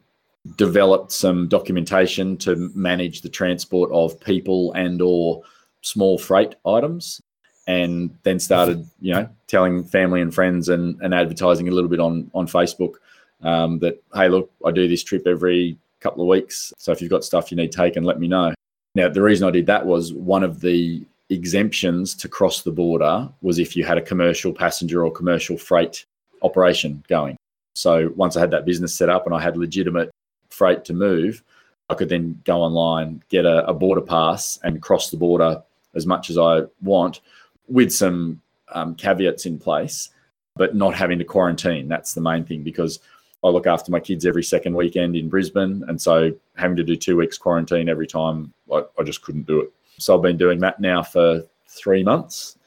[0.56, 5.42] developed some documentation to manage the transport of people and or
[5.82, 7.22] small freight items
[7.68, 12.00] and then started you know telling family and friends and, and advertising a little bit
[12.00, 12.96] on on facebook
[13.44, 17.12] um, that hey look i do this trip every couple of weeks so if you've
[17.12, 18.54] got stuff you need taken let me know.
[18.96, 23.30] Now the reason i did that was one of the exemptions to cross the border
[23.42, 26.06] was if you had a commercial passenger or commercial freight
[26.42, 27.38] operation going
[27.80, 30.10] so once i had that business set up and i had legitimate
[30.50, 31.44] freight to move,
[31.90, 35.64] I could then go online, get a, a border pass, and cross the border
[35.96, 37.22] as much as I want
[37.68, 38.42] with some
[38.74, 40.10] um, caveats in place,
[40.56, 41.88] but not having to quarantine.
[41.88, 43.00] That's the main thing because
[43.44, 45.84] I look after my kids every second weekend in Brisbane.
[45.88, 49.62] And so having to do two weeks quarantine every time, I, I just couldn't do
[49.62, 49.72] it.
[49.98, 52.58] So I've been doing that now for three months.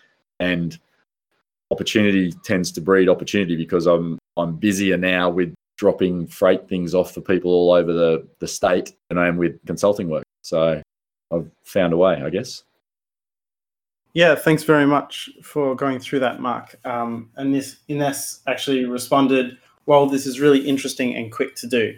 [0.40, 0.78] And
[1.70, 7.12] opportunity tends to breed opportunity because I'm I'm busier now with dropping freight things off
[7.12, 10.24] for people all over the, the state and I am with consulting work.
[10.42, 10.80] So
[11.32, 12.62] I've found a way, I guess.
[14.14, 16.76] Yeah, thanks very much for going through that, Mark.
[16.84, 21.94] Um, and this Ines actually responded, "Well, this is really interesting and quick to do."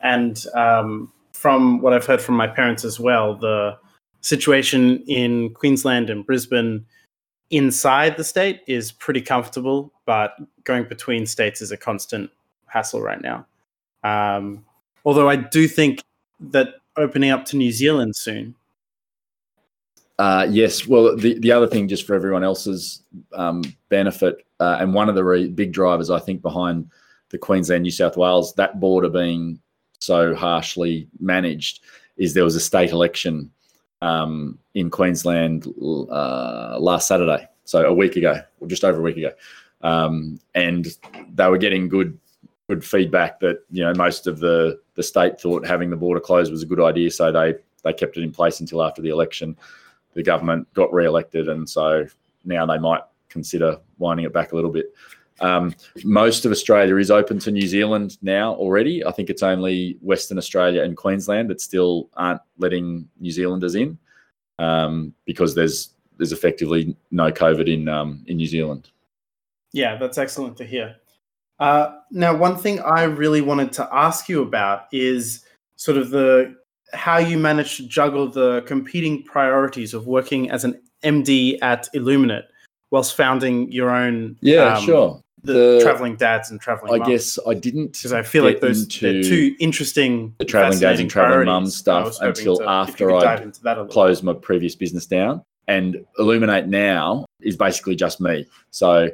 [0.00, 3.76] And um, from what I've heard from my parents as well, the
[4.22, 6.86] situation in Queensland and Brisbane
[7.50, 10.34] inside the state is pretty comfortable, but
[10.64, 12.30] going between states is a constant
[12.66, 13.46] hassle right now.
[14.04, 14.64] Um,
[15.04, 16.02] although I do think
[16.40, 18.54] that opening up to New Zealand soon.
[20.18, 20.86] Uh, yes.
[20.86, 23.02] Well, the, the other thing, just for everyone else's
[23.34, 26.90] um, benefit, uh, and one of the re- big drivers, I think, behind
[27.30, 29.60] the Queensland New South Wales, that border being
[30.00, 31.84] so harshly managed,
[32.16, 33.50] is there was a state election
[34.02, 35.66] um, in Queensland
[36.10, 39.32] uh, last Saturday, so a week ago, or just over a week ago.
[39.82, 40.86] Um, and
[41.34, 42.18] they were getting good
[42.68, 46.50] good feedback that you know most of the the state thought having the border closed
[46.52, 49.56] was a good idea, so they they kept it in place until after the election.
[50.14, 52.06] The government got re-elected, and so
[52.44, 54.94] now they might consider winding it back a little bit.
[55.40, 55.74] Um,
[56.04, 59.04] most of Australia is open to New Zealand now already.
[59.04, 63.98] I think it's only Western Australia and Queensland that still aren't letting New Zealanders in
[64.58, 68.90] um, because there's there's effectively no COVID in um, in New Zealand.
[69.72, 70.96] Yeah, that's excellent to hear.
[71.60, 75.44] Uh, now, one thing I really wanted to ask you about is
[75.76, 76.56] sort of the
[76.92, 82.44] how you managed to juggle the competing priorities of working as an MD at Illuminate
[82.90, 84.36] whilst founding your own.
[84.40, 85.22] Yeah, um, sure.
[85.42, 86.92] The, the, traveling dads and traveling.
[86.92, 87.08] I mums.
[87.08, 90.34] guess I didn't because I feel like those they're two interesting.
[90.38, 93.44] The traveling dads and traveling mums stuff until to, after I
[93.90, 95.42] closed my previous business down.
[95.68, 98.46] And Illuminate now is basically just me.
[98.70, 99.10] So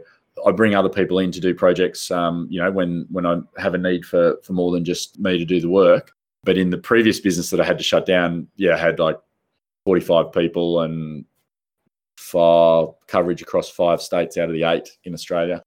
[0.46, 2.10] I bring other people in to do projects.
[2.10, 5.38] Um, you know, when when I have a need for for more than just me
[5.38, 6.12] to do the work.
[6.44, 9.18] But in the previous business that I had to shut down, yeah, I had like
[9.86, 11.24] 45 people and
[12.18, 15.62] far coverage across five states out of the eight in Australia.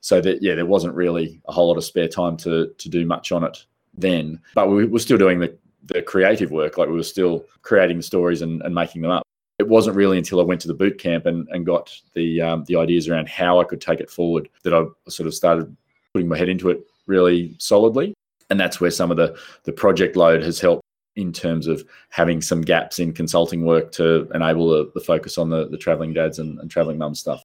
[0.00, 3.04] So that yeah, there wasn't really a whole lot of spare time to to do
[3.06, 4.40] much on it then.
[4.54, 8.02] But we were still doing the the creative work, like we were still creating the
[8.02, 9.24] stories and, and making them up
[9.60, 12.64] it wasn't really until I went to the boot camp and, and got the um,
[12.64, 15.76] the ideas around how I could take it forward that I sort of started
[16.14, 18.14] putting my head into it really solidly.
[18.48, 20.82] And that's where some of the the project load has helped
[21.14, 25.50] in terms of having some gaps in consulting work to enable the, the focus on
[25.50, 27.42] the, the traveling dads and, and traveling mum stuff.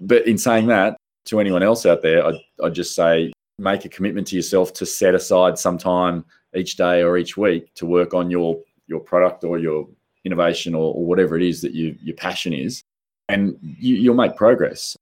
[0.00, 3.88] But in saying that, to anyone else out there, I'd, I'd just say make a
[3.88, 6.24] commitment to yourself to set aside some time
[6.56, 9.86] each day or each week to work on your your product or your
[10.24, 12.82] innovation or, or whatever it is that you, your passion is,
[13.28, 14.96] and you, you'll make progress.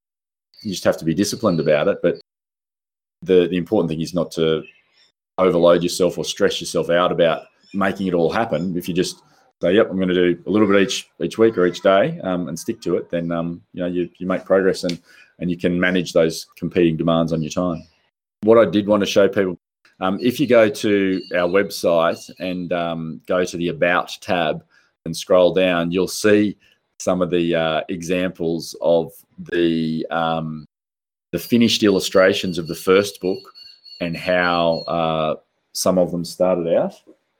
[0.62, 1.98] You just have to be disciplined about it.
[2.02, 2.20] But
[3.22, 4.62] the the important thing is not to
[5.38, 8.76] overload yourself or stress yourself out about making it all happen.
[8.76, 9.22] If you just
[9.62, 12.20] say, "Yep, I'm going to do a little bit each each week or each day,"
[12.20, 15.00] um, and stick to it, then um, you know you you make progress and
[15.38, 17.82] and you can manage those competing demands on your time.
[18.42, 19.58] What I did want to show people,
[20.00, 24.64] um, if you go to our website and um, go to the About tab,
[25.08, 26.56] and scroll down, you'll see
[27.00, 29.12] some of the uh, examples of
[29.50, 30.64] the um,
[31.32, 33.40] the finished illustrations of the first book
[34.00, 35.34] and how uh,
[35.72, 36.94] some of them started out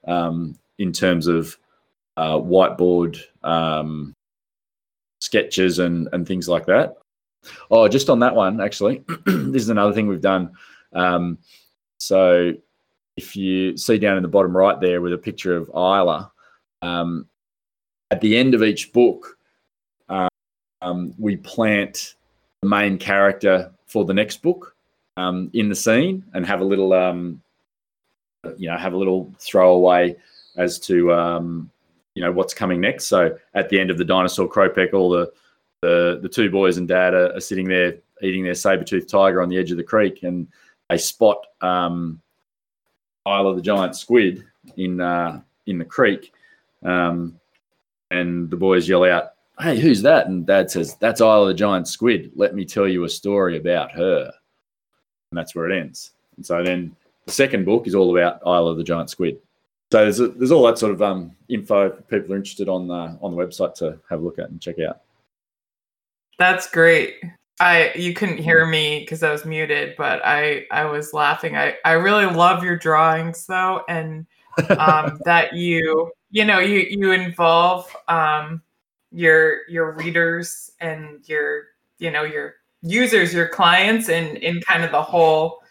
[0.07, 1.57] um, in terms of
[2.17, 4.13] uh, whiteboard um,
[5.21, 6.97] sketches and and things like that.
[7.71, 10.53] Oh, just on that one, actually, this is another thing we've done.
[10.93, 11.39] Um,
[11.99, 12.53] so
[13.17, 16.31] if you see down in the bottom right there with a picture of Isla,
[16.83, 17.27] um,
[18.11, 19.39] at the end of each book,
[20.81, 22.15] um, we plant
[22.63, 24.75] the main character for the next book
[25.17, 27.43] um, in the scene and have a little, um,
[28.57, 30.17] you know, have a little throwaway
[30.57, 31.71] as to um,
[32.15, 33.07] you know what's coming next.
[33.07, 35.31] So at the end of the dinosaur Kropeck, all the
[35.83, 39.49] the, the two boys and dad are, are sitting there eating their saber-toothed tiger on
[39.49, 40.49] the edge of the creek, and
[40.89, 42.21] they spot um,
[43.27, 44.45] Isle of the Giant Squid
[44.77, 46.33] in uh, in the creek,
[46.85, 47.39] um,
[48.11, 51.55] and the boys yell out, "Hey, who's that?" And Dad says, "That's Isle of the
[51.55, 52.33] Giant Squid.
[52.35, 54.33] Let me tell you a story about her."
[55.31, 56.13] And that's where it ends.
[56.37, 59.39] And so then the second book is all about Isle of the Giant Squid.
[59.93, 63.17] So there's, a, there's all that sort of um, info people are interested on uh,
[63.21, 65.01] on the website to have a look at and check out.
[66.39, 67.23] That's great.
[67.61, 71.57] I you couldn't hear me because I was muted, but I I was laughing.
[71.57, 74.27] I I really love your drawings though, and
[74.79, 78.63] um, that you you know you you involve um,
[79.11, 81.65] your your readers and your
[81.99, 85.63] you know your users, your clients, in in kind of the whole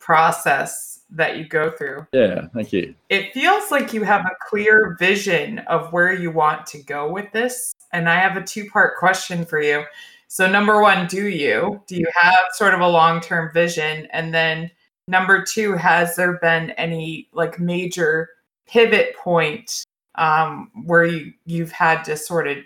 [0.00, 2.04] process that you go through.
[2.12, 2.94] Yeah, thank you.
[3.08, 7.30] It feels like you have a clear vision of where you want to go with
[7.30, 9.84] this, and I have a two part question for you.
[10.28, 11.80] So, number one, do you?
[11.86, 14.08] Do you have sort of a long term vision?
[14.12, 14.70] And then,
[15.08, 18.30] number two, has there been any like major
[18.66, 19.84] pivot point
[20.16, 22.58] um, where you, you've had to sort of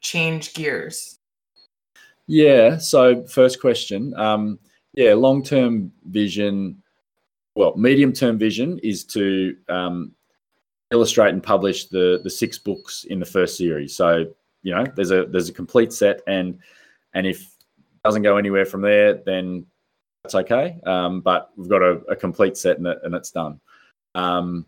[0.00, 1.18] change gears?
[2.26, 2.78] Yeah.
[2.78, 4.14] So, first question.
[4.14, 4.58] Um,
[4.94, 6.80] yeah, long term vision.
[7.56, 10.12] Well, medium term vision is to um,
[10.92, 13.96] illustrate and publish the the six books in the first series.
[13.96, 14.26] So,
[14.62, 16.58] you know, there's a there's a complete set, and
[17.14, 19.66] and if it doesn't go anywhere from there, then
[20.22, 20.80] that's okay.
[20.84, 23.60] Um, but we've got a, a, complete set and, it, and it's done.
[24.14, 24.66] Um,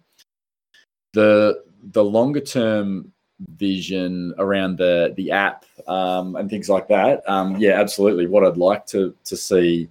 [1.12, 3.12] the the longer term
[3.56, 8.26] vision around the the app um, and things like that, um, yeah, absolutely.
[8.26, 9.88] What I'd like to to see,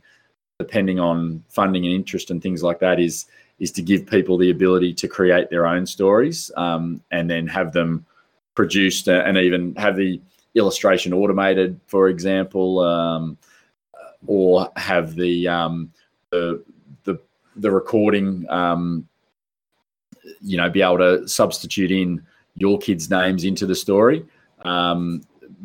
[0.60, 3.26] depending on funding and interest and things like that, is
[3.60, 7.72] is to give people the ability to create their own stories um, and then have
[7.72, 8.06] them
[8.54, 10.22] produced and even have the
[10.56, 13.38] illustration automated, for example, um,
[14.28, 15.92] or have the, um,
[16.32, 16.64] the
[17.04, 17.20] the
[17.58, 19.08] the recording, um,
[20.42, 24.26] you know, be able to substitute in your kids' names into the story,
[24.64, 25.22] um,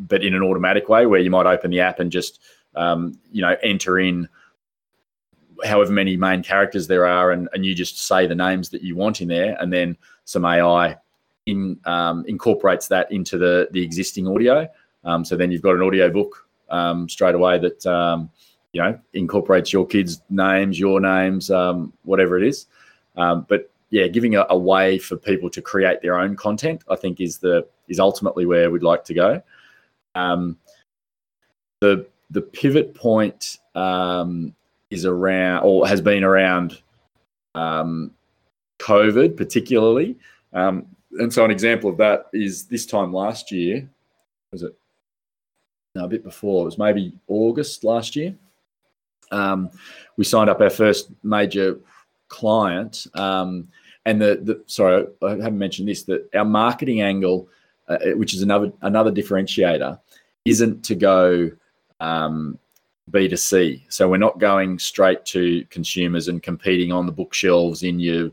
[0.07, 2.39] but in an automatic way, where you might open the app and just
[2.75, 4.27] um, you know enter in
[5.63, 8.95] however many main characters there are, and, and you just say the names that you
[8.95, 10.97] want in there, and then some AI
[11.45, 14.67] in, um, incorporates that into the the existing audio,
[15.03, 18.29] um, so then you've got an audio book um, straight away that um,
[18.73, 22.67] you know incorporates your kids' names, your names, um, whatever it is.
[23.17, 26.95] Um, but yeah, giving a, a, way for people to create their own content, I
[26.95, 29.41] think, is the is ultimately where we'd like to go.
[30.15, 30.57] Um,
[31.81, 36.81] the the pivot point is around or has been around
[37.55, 40.17] COVID, particularly.
[40.53, 40.85] and
[41.29, 43.89] so, an example of that is this time last year.
[44.53, 44.75] Was it
[45.95, 46.63] no, a bit before.
[46.63, 48.35] It was maybe August last year.
[49.31, 49.69] Um,
[50.17, 51.79] we signed up our first major
[52.27, 53.67] client, um,
[54.05, 57.47] and the, the sorry, I haven't mentioned this that our marketing angle,
[57.87, 59.99] uh, which is another another differentiator,
[60.45, 61.51] isn't to go
[61.99, 62.57] um,
[63.11, 63.83] B2C.
[63.89, 68.31] So we're not going straight to consumers and competing on the bookshelves in your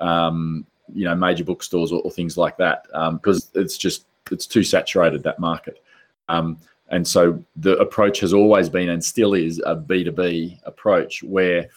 [0.00, 4.46] um, you know major bookstores or, or things like that because um, it's just it's
[4.46, 5.82] too saturated that market.
[6.28, 6.58] Um,
[6.90, 11.68] and so the approach has always been and still is a B2B approach where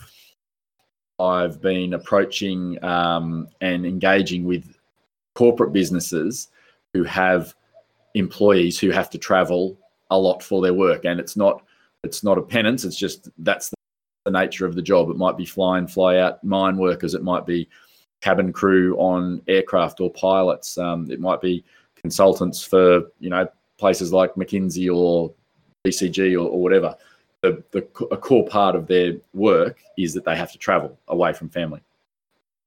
[1.19, 4.77] I've been approaching um, and engaging with
[5.33, 6.49] corporate businesses
[6.93, 7.55] who have
[8.15, 9.77] employees who have to travel
[10.09, 11.05] a lot for their work.
[11.05, 11.63] And it's not
[12.03, 13.73] it's not a penance, it's just that's
[14.25, 15.09] the nature of the job.
[15.09, 17.67] It might be fly in, fly out mine workers, it might be
[18.21, 21.63] cabin crew on aircraft or pilots, um, it might be
[21.95, 23.47] consultants for, you know,
[23.78, 25.34] places like McKinsey or
[25.86, 26.96] BCG or, or whatever,
[27.42, 31.34] the, the, a core part of their work is that they have to travel away
[31.34, 31.82] from family.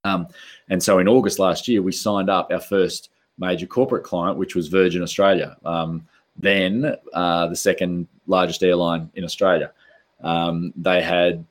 [0.03, 0.27] Um,
[0.69, 4.55] and so in August last year, we signed up our first major corporate client, which
[4.55, 6.07] was Virgin Australia, um,
[6.37, 9.71] then uh, the second largest airline in Australia.
[10.21, 11.45] Um, they had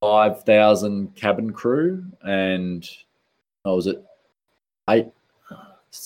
[0.00, 2.88] 5,000 cabin crew and,
[3.62, 4.04] what was it,
[4.88, 5.06] eight,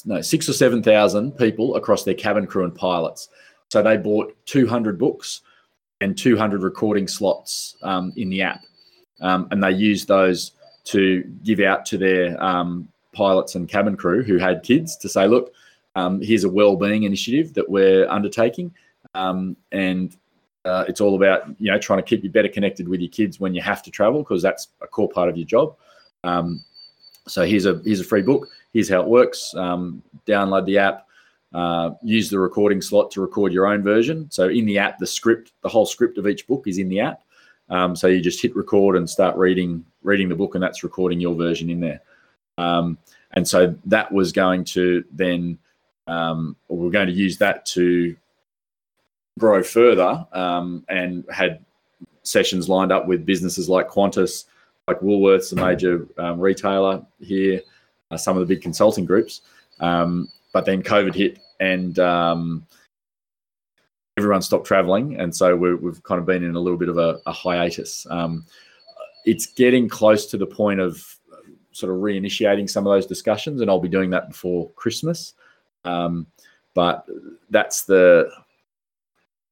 [0.05, 3.29] no six or seven thousand people across their cabin crew and pilots.
[3.69, 5.41] So they bought 200 books
[6.03, 8.61] and 200 recording slots um, in the app,
[9.21, 10.53] um, and they used those
[10.85, 15.27] to give out to their um, pilots and cabin crew who had kids to say,
[15.27, 15.55] look,
[15.95, 18.75] um, here's a well-being initiative that we're undertaking,
[19.15, 20.17] um, and
[20.65, 23.41] uh, it's all about you know trying to keep you better connected with your kids
[23.41, 25.77] when you have to travel because that's a core part of your job.
[26.25, 26.65] Um,
[27.27, 28.49] so here's a here's a free book.
[28.73, 29.55] Here's how it works.
[29.55, 31.07] Um, download the app.
[31.53, 34.31] Uh, use the recording slot to record your own version.
[34.31, 37.01] So in the app, the script, the whole script of each book is in the
[37.01, 37.21] app.
[37.69, 41.21] Um, so you just hit record and start reading reading the book, and that's recording
[41.21, 42.01] your version in there.
[42.59, 42.99] Um,
[43.33, 45.59] and so that was going to then,
[46.07, 48.17] um, we're going to use that to
[49.39, 51.65] grow further, um, and had
[52.25, 54.45] sessions lined up with businesses like Qantas,
[54.89, 57.61] like Woolworths, a major um, retailer here,
[58.13, 59.41] uh, some of the big consulting groups.
[59.81, 61.99] Um, but then COVID hit, and
[64.19, 66.99] everyone stopped traveling, and so we have kind of been in a little bit of
[66.99, 68.07] a, a hiatus.
[68.11, 68.45] Um,
[69.25, 71.19] it's getting close to the point of
[71.73, 75.35] sort of reinitiating some of those discussions, and I'll be doing that before Christmas.
[75.85, 76.27] Um,
[76.75, 77.07] but
[77.51, 78.31] that's the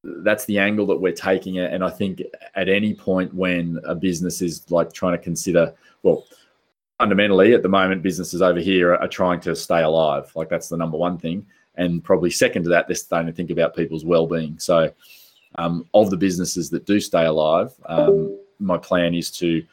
[0.03, 2.21] that's the angle that we're taking it, and I think
[2.55, 6.25] at any point when a business is like trying to consider, well,
[7.01, 10.31] fundamentally at the moment, businesses over here are, trying to stay alive.
[10.35, 11.43] Like that's the number one thing
[11.75, 14.59] and probably second to that, they're starting to think about people's well-being.
[14.59, 14.91] So,
[15.55, 19.65] um, of the businesses that do stay alive, um, my plan is to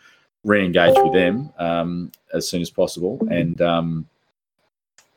[0.43, 4.09] re-engage with them um, as soon as possible and um,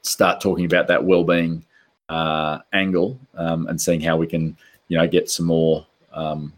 [0.01, 1.64] start talking about that well-being
[2.09, 4.57] uh, angle um, and seeing how we can,
[4.89, 6.51] you know, get some more um,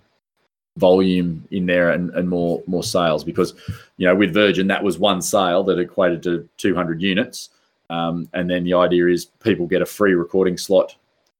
[0.77, 3.53] volume in there and, and more more sales because,
[3.97, 7.49] you know, with Virgin that was one sale that equated to 200 units.
[7.89, 10.95] Um, and then the idea is people get a free recording slot,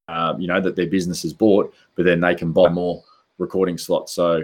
[0.08, 3.04] um, you know, that their business has bought, but then they can buy more
[3.40, 4.14] recording slots.
[4.14, 4.44] So,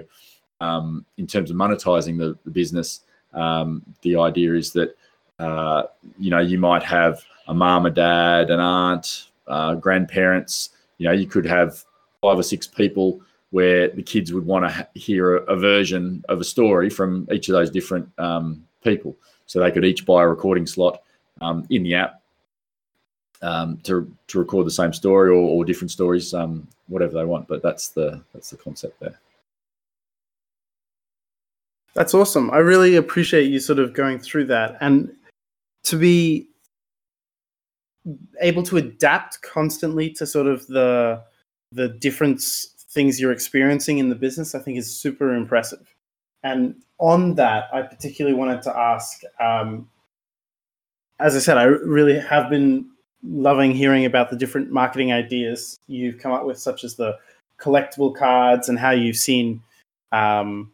[0.62, 3.02] um, in terms of monetizing the, the business,
[3.34, 4.96] um, the idea is that,
[5.38, 5.84] uh,
[6.18, 10.72] you know, you might have a mom, a dad, an aunt, uh, grandparents.
[10.98, 11.84] You know, you could have
[12.22, 13.22] five or six people
[13.52, 17.50] where the kids would want to hear a, a, version of a story from each
[17.50, 19.16] of those different um, people.
[19.48, 21.02] So they could each buy a recording slot
[21.42, 22.22] um, in the app
[23.42, 27.48] um, to to record the same story or, or different stories, um, whatever they want.
[27.48, 29.20] But that's the that's the concept there.
[31.96, 32.52] That's awesome.
[32.52, 35.12] I really appreciate you sort of going through that and
[35.86, 36.48] to be
[38.42, 41.24] able to adapt constantly to sort of the
[41.72, 42.42] the different
[42.90, 44.56] things you're experiencing in the business.
[44.56, 45.96] I think is super impressive.
[46.44, 49.90] And on that, I particularly wanted to ask um,
[51.20, 52.90] as I said, I really have been
[53.24, 57.18] loving hearing about the different marketing ideas you've come up with, such as the
[57.60, 59.62] collectible cards and how you've seen
[60.14, 60.72] um,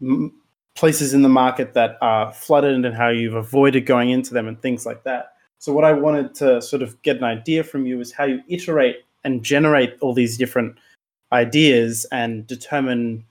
[0.00, 0.32] m-
[0.74, 4.60] places in the market that are flooded and how you've avoided going into them and
[4.62, 5.34] things like that.
[5.58, 8.40] So, what I wanted to sort of get an idea from you is how you
[8.48, 10.76] iterate and generate all these different
[11.32, 13.24] ideas and determine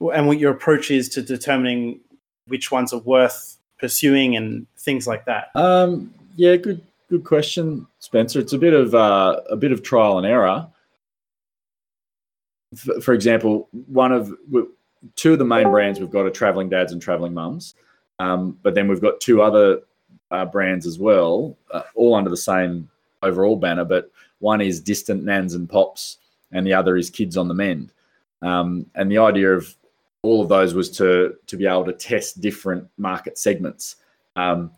[0.00, 2.00] and what your approach is to determining
[2.46, 5.50] which ones are worth pursuing and things like that?
[5.54, 8.40] Um, yeah, good good question, Spencer.
[8.40, 10.66] It's a bit of uh, a bit of trial and error.
[13.00, 14.30] For, example, one of
[15.16, 17.74] two of the main brands we've got are traveling dads and traveling mums,
[18.18, 19.80] um, but then we've got two other
[20.30, 22.90] uh, brands as well, uh, all under the same
[23.22, 23.86] overall banner.
[23.86, 24.10] But
[24.40, 26.18] one is Distant Nans and Pops,
[26.52, 27.92] and the other is Kids on the Mend.
[28.42, 29.74] Um, and the idea of
[30.22, 33.96] all of those was to to be able to test different market segments.
[34.36, 34.70] Um,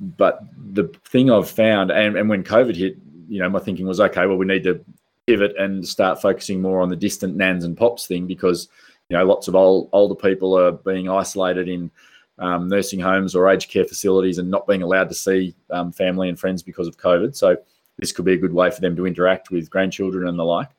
[0.00, 0.40] but
[0.74, 2.98] the thing I've found, and, and when COVID hit,
[3.28, 4.84] you know, my thinking was, okay, well, we need to
[5.26, 8.68] pivot and start focusing more on the distant nans and pops thing because,
[9.08, 11.90] you know, lots of old older people are being isolated in
[12.38, 16.28] um, nursing homes or aged care facilities and not being allowed to see um, family
[16.28, 17.34] and friends because of COVID.
[17.34, 17.56] So
[17.98, 20.70] this could be a good way for them to interact with grandchildren and the like.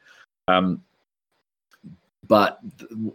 [0.48, 0.84] Um,
[2.28, 2.60] but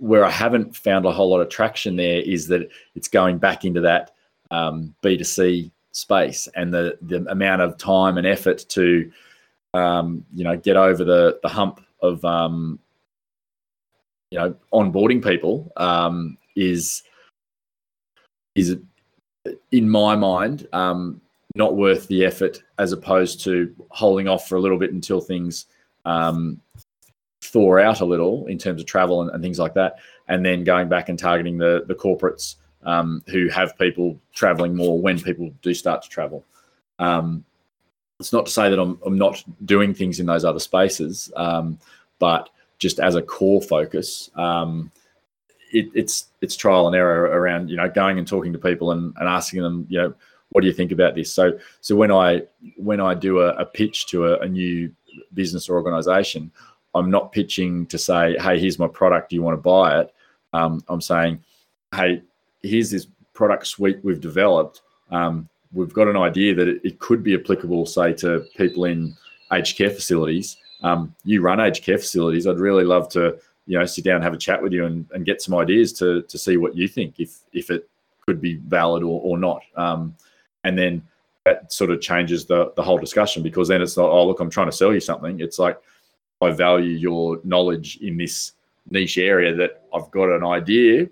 [0.00, 3.64] where I haven't found a whole lot of traction there is that it's going back
[3.64, 4.14] into that
[4.50, 9.10] um, B2C space and the, the amount of time and effort to,
[9.74, 12.78] um, you know, get over the, the hump of, um,
[14.30, 17.02] you know, onboarding people um, is,
[18.54, 18.78] is
[19.70, 21.20] in my mind, um,
[21.54, 25.66] not worth the effort as opposed to holding off for a little bit until things
[26.04, 26.60] um,
[27.42, 29.96] thaw out a little in terms of travel and, and things like that,
[30.28, 35.00] and then going back and targeting the the corporates um, who have people traveling more
[35.00, 36.44] when people do start to travel.
[36.98, 37.44] Um,
[38.20, 41.78] it's not to say that I'm, I'm, not doing things in those other spaces, um,
[42.20, 44.92] but just as a core focus, um,
[45.72, 49.14] it, it's it's trial and error around you know going and talking to people and,
[49.18, 50.14] and asking them you know
[50.52, 51.32] what do you think about this?
[51.32, 52.42] So, so when I
[52.76, 54.92] when I do a, a pitch to a, a, new
[55.34, 56.50] business or organization,
[56.94, 59.30] I'm not pitching to say, "Hey, here's my product.
[59.30, 60.14] Do you want to buy it?"
[60.52, 61.42] Um, I'm saying,
[61.94, 62.22] "Hey,
[62.62, 64.82] here's this product suite we've developed.
[65.10, 69.16] Um, we've got an idea that it, it, could be applicable, say, to people in
[69.52, 70.58] aged care facilities.
[70.82, 72.46] Um, you run aged care facilities.
[72.46, 75.06] I'd really love to, you know, sit down and have a chat with you and,
[75.12, 77.88] and get some ideas to to see what you think if if it
[78.26, 79.62] could be valid or, or not.
[79.76, 80.14] Um,
[80.64, 81.02] and then
[81.44, 84.50] that sort of changes the the whole discussion because then it's not, oh look, I'm
[84.50, 85.40] trying to sell you something.
[85.40, 85.78] It's like
[86.40, 88.52] I value your knowledge in this
[88.90, 91.08] niche area that I've got an idea.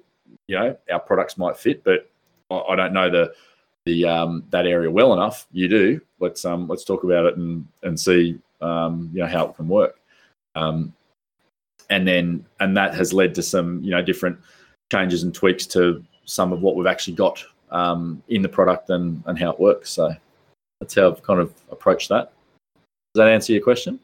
[0.46, 2.10] You know, our products might fit, but
[2.50, 3.32] I, I don't know the
[3.86, 5.46] the um, that area well enough.
[5.52, 6.00] You do.
[6.20, 9.68] Let's um let's talk about it and and see um you know how it can
[9.68, 10.00] work.
[10.54, 10.92] Um,
[11.88, 14.38] and then and that has led to some you know different
[14.92, 19.22] changes and tweaks to some of what we've actually got um, in the product and,
[19.26, 19.90] and how it works.
[19.90, 20.12] So
[20.80, 22.32] that's how I've kind of approached that.
[23.14, 23.98] Does that answer your question?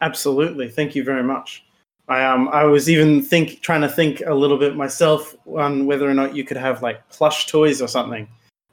[0.00, 0.68] Absolutely.
[0.68, 1.64] Thank you very much.
[2.08, 6.10] I um I was even think trying to think a little bit myself on whether
[6.10, 8.26] or not you could have like plush toys or something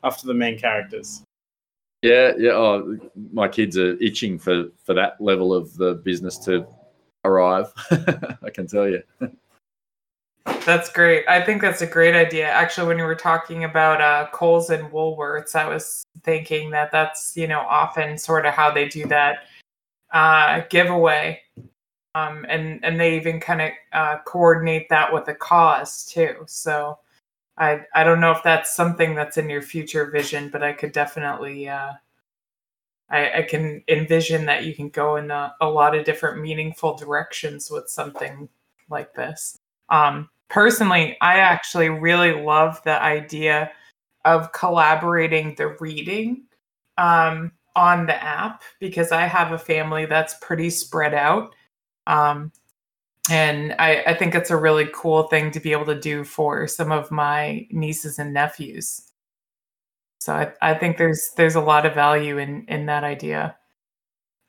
[0.04, 1.22] after the main characters.
[2.02, 2.52] Yeah, yeah.
[2.52, 2.98] Oh,
[3.32, 6.66] my kids are itching for for that level of the business to
[7.26, 7.72] arrive.
[7.92, 9.04] I can tell you.
[10.66, 11.24] That's great.
[11.28, 12.50] I think that's a great idea.
[12.50, 17.38] Actually, when you were talking about uh, Coles and Woolworths, I was thinking that that's
[17.38, 19.46] you know often sort of how they do that
[20.12, 21.42] uh, giveaway,
[22.16, 26.36] um, and and they even kind of uh, coordinate that with a cause too.
[26.48, 27.00] So
[27.58, 30.92] I I don't know if that's something that's in your future vision, but I could
[30.92, 31.94] definitely uh,
[33.10, 36.96] I, I can envision that you can go in a, a lot of different meaningful
[36.96, 38.50] directions with something
[38.90, 39.58] like this.
[39.90, 43.72] Um, personally, I actually really love the idea
[44.26, 46.44] of collaborating the reading
[46.98, 51.54] um, on the app because I have a family that's pretty spread out.
[52.08, 52.52] Um,
[53.30, 56.68] and I, I think it's a really cool thing to be able to do for
[56.68, 59.12] some of my nieces and nephews.
[60.20, 63.56] So I, I think there's there's a lot of value in in that idea.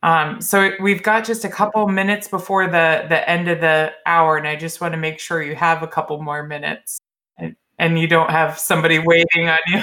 [0.02, 4.36] Um, so we've got just a couple minutes before the the end of the hour,
[4.36, 7.00] and I just want to make sure you have a couple more minutes,
[7.36, 9.82] and, and you don't have somebody waiting on you.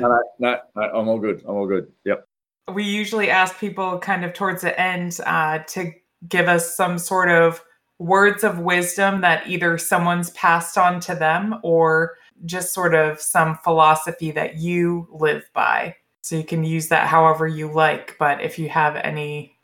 [0.00, 1.42] no, no, no, I'm all good.
[1.46, 1.90] I'm all good.
[2.04, 2.24] Yep.
[2.72, 5.92] We usually ask people kind of towards the end uh, to
[6.28, 7.62] give us some sort of
[7.98, 13.56] words of wisdom that either someone's passed on to them or just sort of some
[13.64, 18.58] philosophy that you live by so you can use that however you like but if
[18.58, 19.56] you have any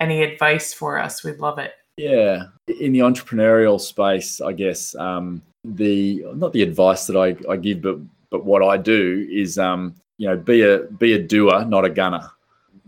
[0.00, 1.72] any advice for us we'd love it.
[1.96, 2.44] Yeah.
[2.80, 7.82] In the entrepreneurial space i guess um, the not the advice that I, I give
[7.82, 7.98] but
[8.30, 11.90] but what i do is um, you know be a be a doer not a
[11.90, 12.30] gunner.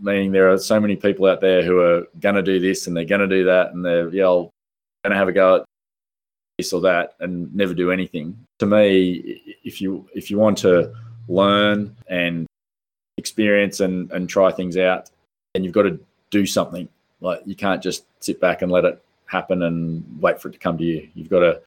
[0.01, 3.03] Meaning there are so many people out there who are to do this and they're
[3.05, 4.23] to do that and they're yeah
[5.03, 5.65] going to have a go at
[6.57, 8.37] this or that and never do anything.
[8.59, 10.93] To me if you if you want to
[11.27, 12.47] learn and
[13.19, 15.11] experience and, and try things out,
[15.53, 15.99] and you've got to
[16.31, 16.87] do something.
[17.21, 20.57] Like you can't just sit back and let it happen and wait for it to
[20.57, 21.07] come to you.
[21.13, 21.61] You've got to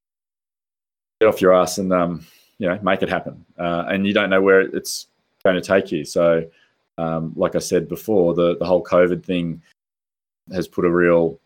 [1.20, 2.26] get off your ass and um,
[2.58, 3.44] you know make it happen.
[3.58, 5.06] Uh, and you don't know where it's
[5.44, 6.04] going to take you.
[6.04, 6.44] So,
[6.98, 9.62] um, like I said before, the the whole COVID thing
[10.52, 11.38] has put a real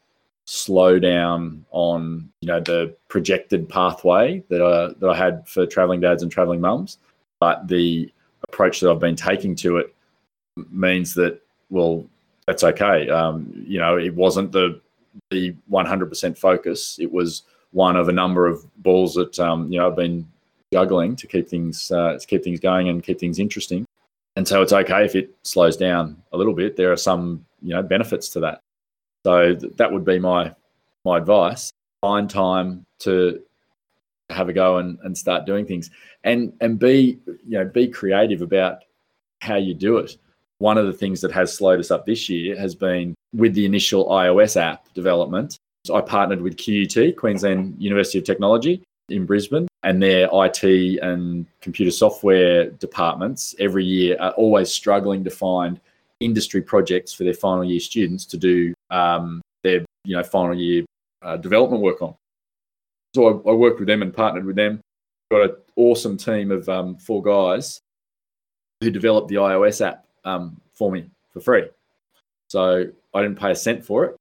[0.46, 6.22] slowdown on you know the projected pathway that I that I had for traveling dads
[6.22, 6.98] and traveling mums.
[7.40, 8.10] But the
[8.48, 9.94] approach that I've been taking to it
[10.70, 11.40] means that
[11.70, 12.04] well
[12.46, 13.08] that's okay.
[13.08, 14.80] Um, you know, it wasn't the
[15.30, 16.98] the 100% focus.
[17.00, 17.42] It was
[17.72, 20.26] one of a number of balls that um, you know I've been
[20.72, 23.86] juggling to keep things uh, to keep things going and keep things interesting.
[24.36, 26.76] And so it's okay if it slows down a little bit.
[26.76, 28.60] There are some you know benefits to that.
[29.24, 30.54] So th- that would be my
[31.04, 31.72] my advice.
[32.00, 33.42] Find time to
[34.30, 35.90] have a go and, and start doing things
[36.24, 38.82] and and be you know be creative about
[39.40, 40.16] how you do it
[40.58, 43.64] one of the things that has slowed us up this year has been with the
[43.64, 45.58] initial iOS app development.
[45.84, 51.46] So I partnered with QUT, Queensland University of Technology in Brisbane, and their IT and
[51.60, 55.80] computer software departments every year are always struggling to find
[56.20, 60.84] industry projects for their final year students to do um, their you know final year
[61.22, 62.14] uh, development work on.
[63.14, 64.80] So I, I, worked with them and partnered with them.
[65.30, 67.80] Got an awesome team of um, four guys
[68.80, 71.64] who developed the iOS app um, for me for free.
[72.48, 74.16] So I didn't pay a cent for it.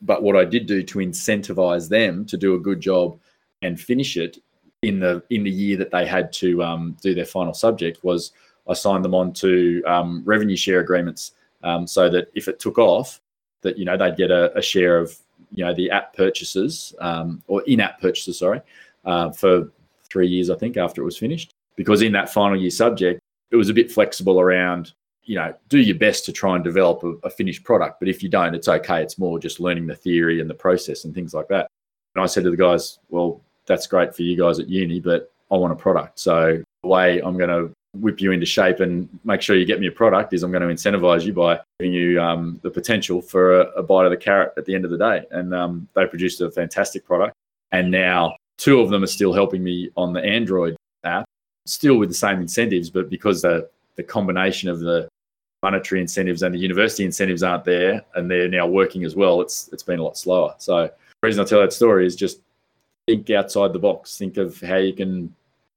[0.00, 3.18] But what I did do to incentivize them to do a good job
[3.60, 4.38] and finish it
[4.82, 8.32] in the in the year that they had to um, do their final subject was
[8.66, 11.32] I signed them on to um, revenue share agreements
[11.62, 13.20] um, so that if it took off,
[13.60, 15.14] that you know they'd get a, a share of
[15.52, 18.62] you know the app purchases um, or in-app purchases, sorry,
[19.04, 19.70] uh, for
[20.04, 21.52] three years I think after it was finished.
[21.76, 24.92] Because in that final year subject, it was a bit flexible around
[25.30, 28.20] you know do your best to try and develop a, a finished product, but if
[28.20, 29.00] you don't, it's okay.
[29.00, 31.68] It's more just learning the theory and the process and things like that.
[32.16, 35.32] And I said to the guys, well, that's great for you guys at uni, but
[35.52, 36.18] I want a product.
[36.18, 39.78] So the way I'm going to whip you into shape and make sure you get
[39.78, 43.22] me a product is I'm going to incentivize you by giving you um, the potential
[43.22, 45.22] for a, a, bite of the carrot at the end of the day.
[45.30, 47.34] And um, they produced a fantastic product.
[47.70, 50.74] And now two of them are still helping me on the Android
[51.04, 51.24] app,
[51.66, 55.08] still with the same incentives, but because the, the combination of the
[55.62, 59.68] monetary incentives and the university incentives aren't there and they're now working as well, it's
[59.72, 60.54] it's been a lot slower.
[60.58, 62.40] So the reason I tell that story is just
[63.06, 65.34] think outside the box, think of how you can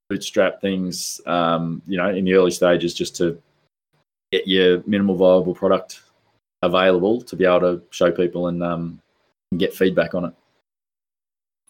[0.09, 3.41] bootstrap things, um, you know, in the early stages just to
[4.31, 6.01] get your minimal viable product
[6.61, 9.01] available to be able to show people and, um,
[9.51, 10.33] and get feedback on it.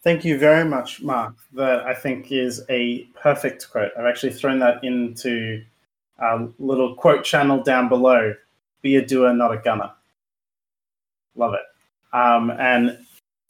[0.03, 1.35] Thank you very much, Mark.
[1.53, 3.91] That I think is a perfect quote.
[3.97, 5.63] I've actually thrown that into
[6.23, 8.33] a little quote channel down below.
[8.81, 9.91] Be a doer, not a gunner.
[11.35, 12.15] Love it.
[12.15, 12.97] Um, and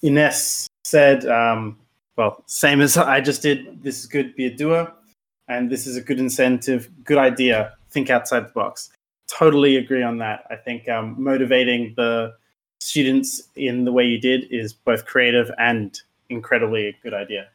[0.01, 1.77] Ines said, um,
[2.15, 3.83] well, same as I just did.
[3.83, 4.35] This is good.
[4.35, 4.91] Be a doer,
[5.47, 6.89] and this is a good incentive.
[7.03, 7.73] Good idea.
[7.89, 8.91] Think outside the box.
[9.27, 10.45] Totally agree on that.
[10.49, 12.35] I think um, motivating the
[12.79, 15.99] students in the way you did is both creative and
[16.29, 17.47] incredibly a good idea.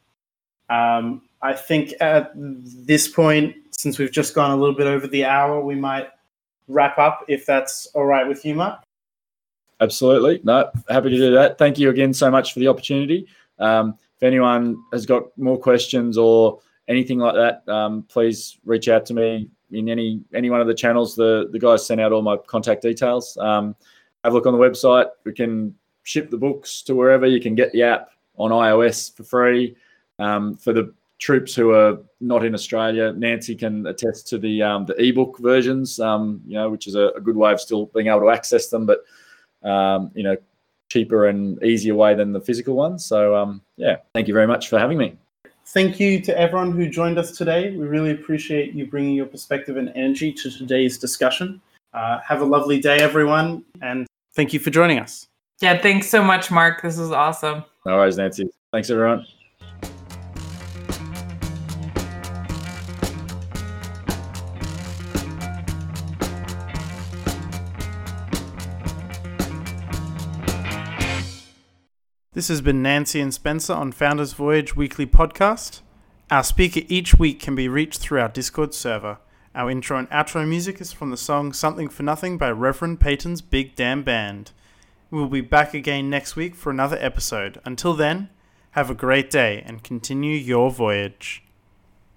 [0.71, 5.25] Um, I think at this point, since we've just gone a little bit over the
[5.25, 6.09] hour, we might
[6.67, 8.83] wrap up if that's all right with you, Mark.
[9.81, 10.41] Absolutely.
[10.43, 11.59] No, happy to do that.
[11.59, 13.29] Thank you again so much for the opportunity.
[13.61, 16.59] Um, if anyone has got more questions or
[16.89, 20.75] anything like that, um, please reach out to me in any any one of the
[20.75, 21.15] channels.
[21.15, 23.39] The the guys sent out all my contact details.
[23.41, 23.77] Um,
[24.25, 25.07] have a look on the website.
[25.25, 25.73] We can
[26.03, 27.27] ship the books to wherever.
[27.27, 29.77] You can get the app on iOS for free.
[30.19, 34.87] Um, for the troops who are not in Australia, Nancy can attest to the um,
[34.87, 36.01] the ebook versions.
[36.01, 38.69] Um, you know, which is a, a, good way of still being able to access
[38.69, 39.05] them, but
[39.69, 40.37] um, you know,
[40.89, 43.05] cheaper and easier way than the physical ones.
[43.05, 45.17] So, um, yeah, thank you very much for having me.
[45.67, 47.77] Thank you to everyone who joined us today.
[47.77, 51.61] We really appreciate you bringing your perspective and energy to today's discussion.
[51.93, 55.27] Uh, have a lovely day, everyone, and thank you for joining us.
[55.61, 56.83] Yeah, thanks so much, Mark.
[56.83, 57.65] This was awesome.
[57.85, 58.49] No worries, Nancy.
[58.73, 59.27] Thanks, everyone.
[72.39, 75.81] This has been Nancy and Spencer on Founders Voyage Weekly Podcast.
[76.31, 79.19] Our speaker each week can be reached through our Discord server.
[79.57, 83.43] Our intro and outro music is from the song Something for Nothing by Reverend Peyton's
[83.43, 84.53] Big Damn Band.
[85.11, 87.61] We'll be back again next week for another episode.
[87.65, 88.31] Until then,
[88.71, 91.43] have a great day and continue your voyage.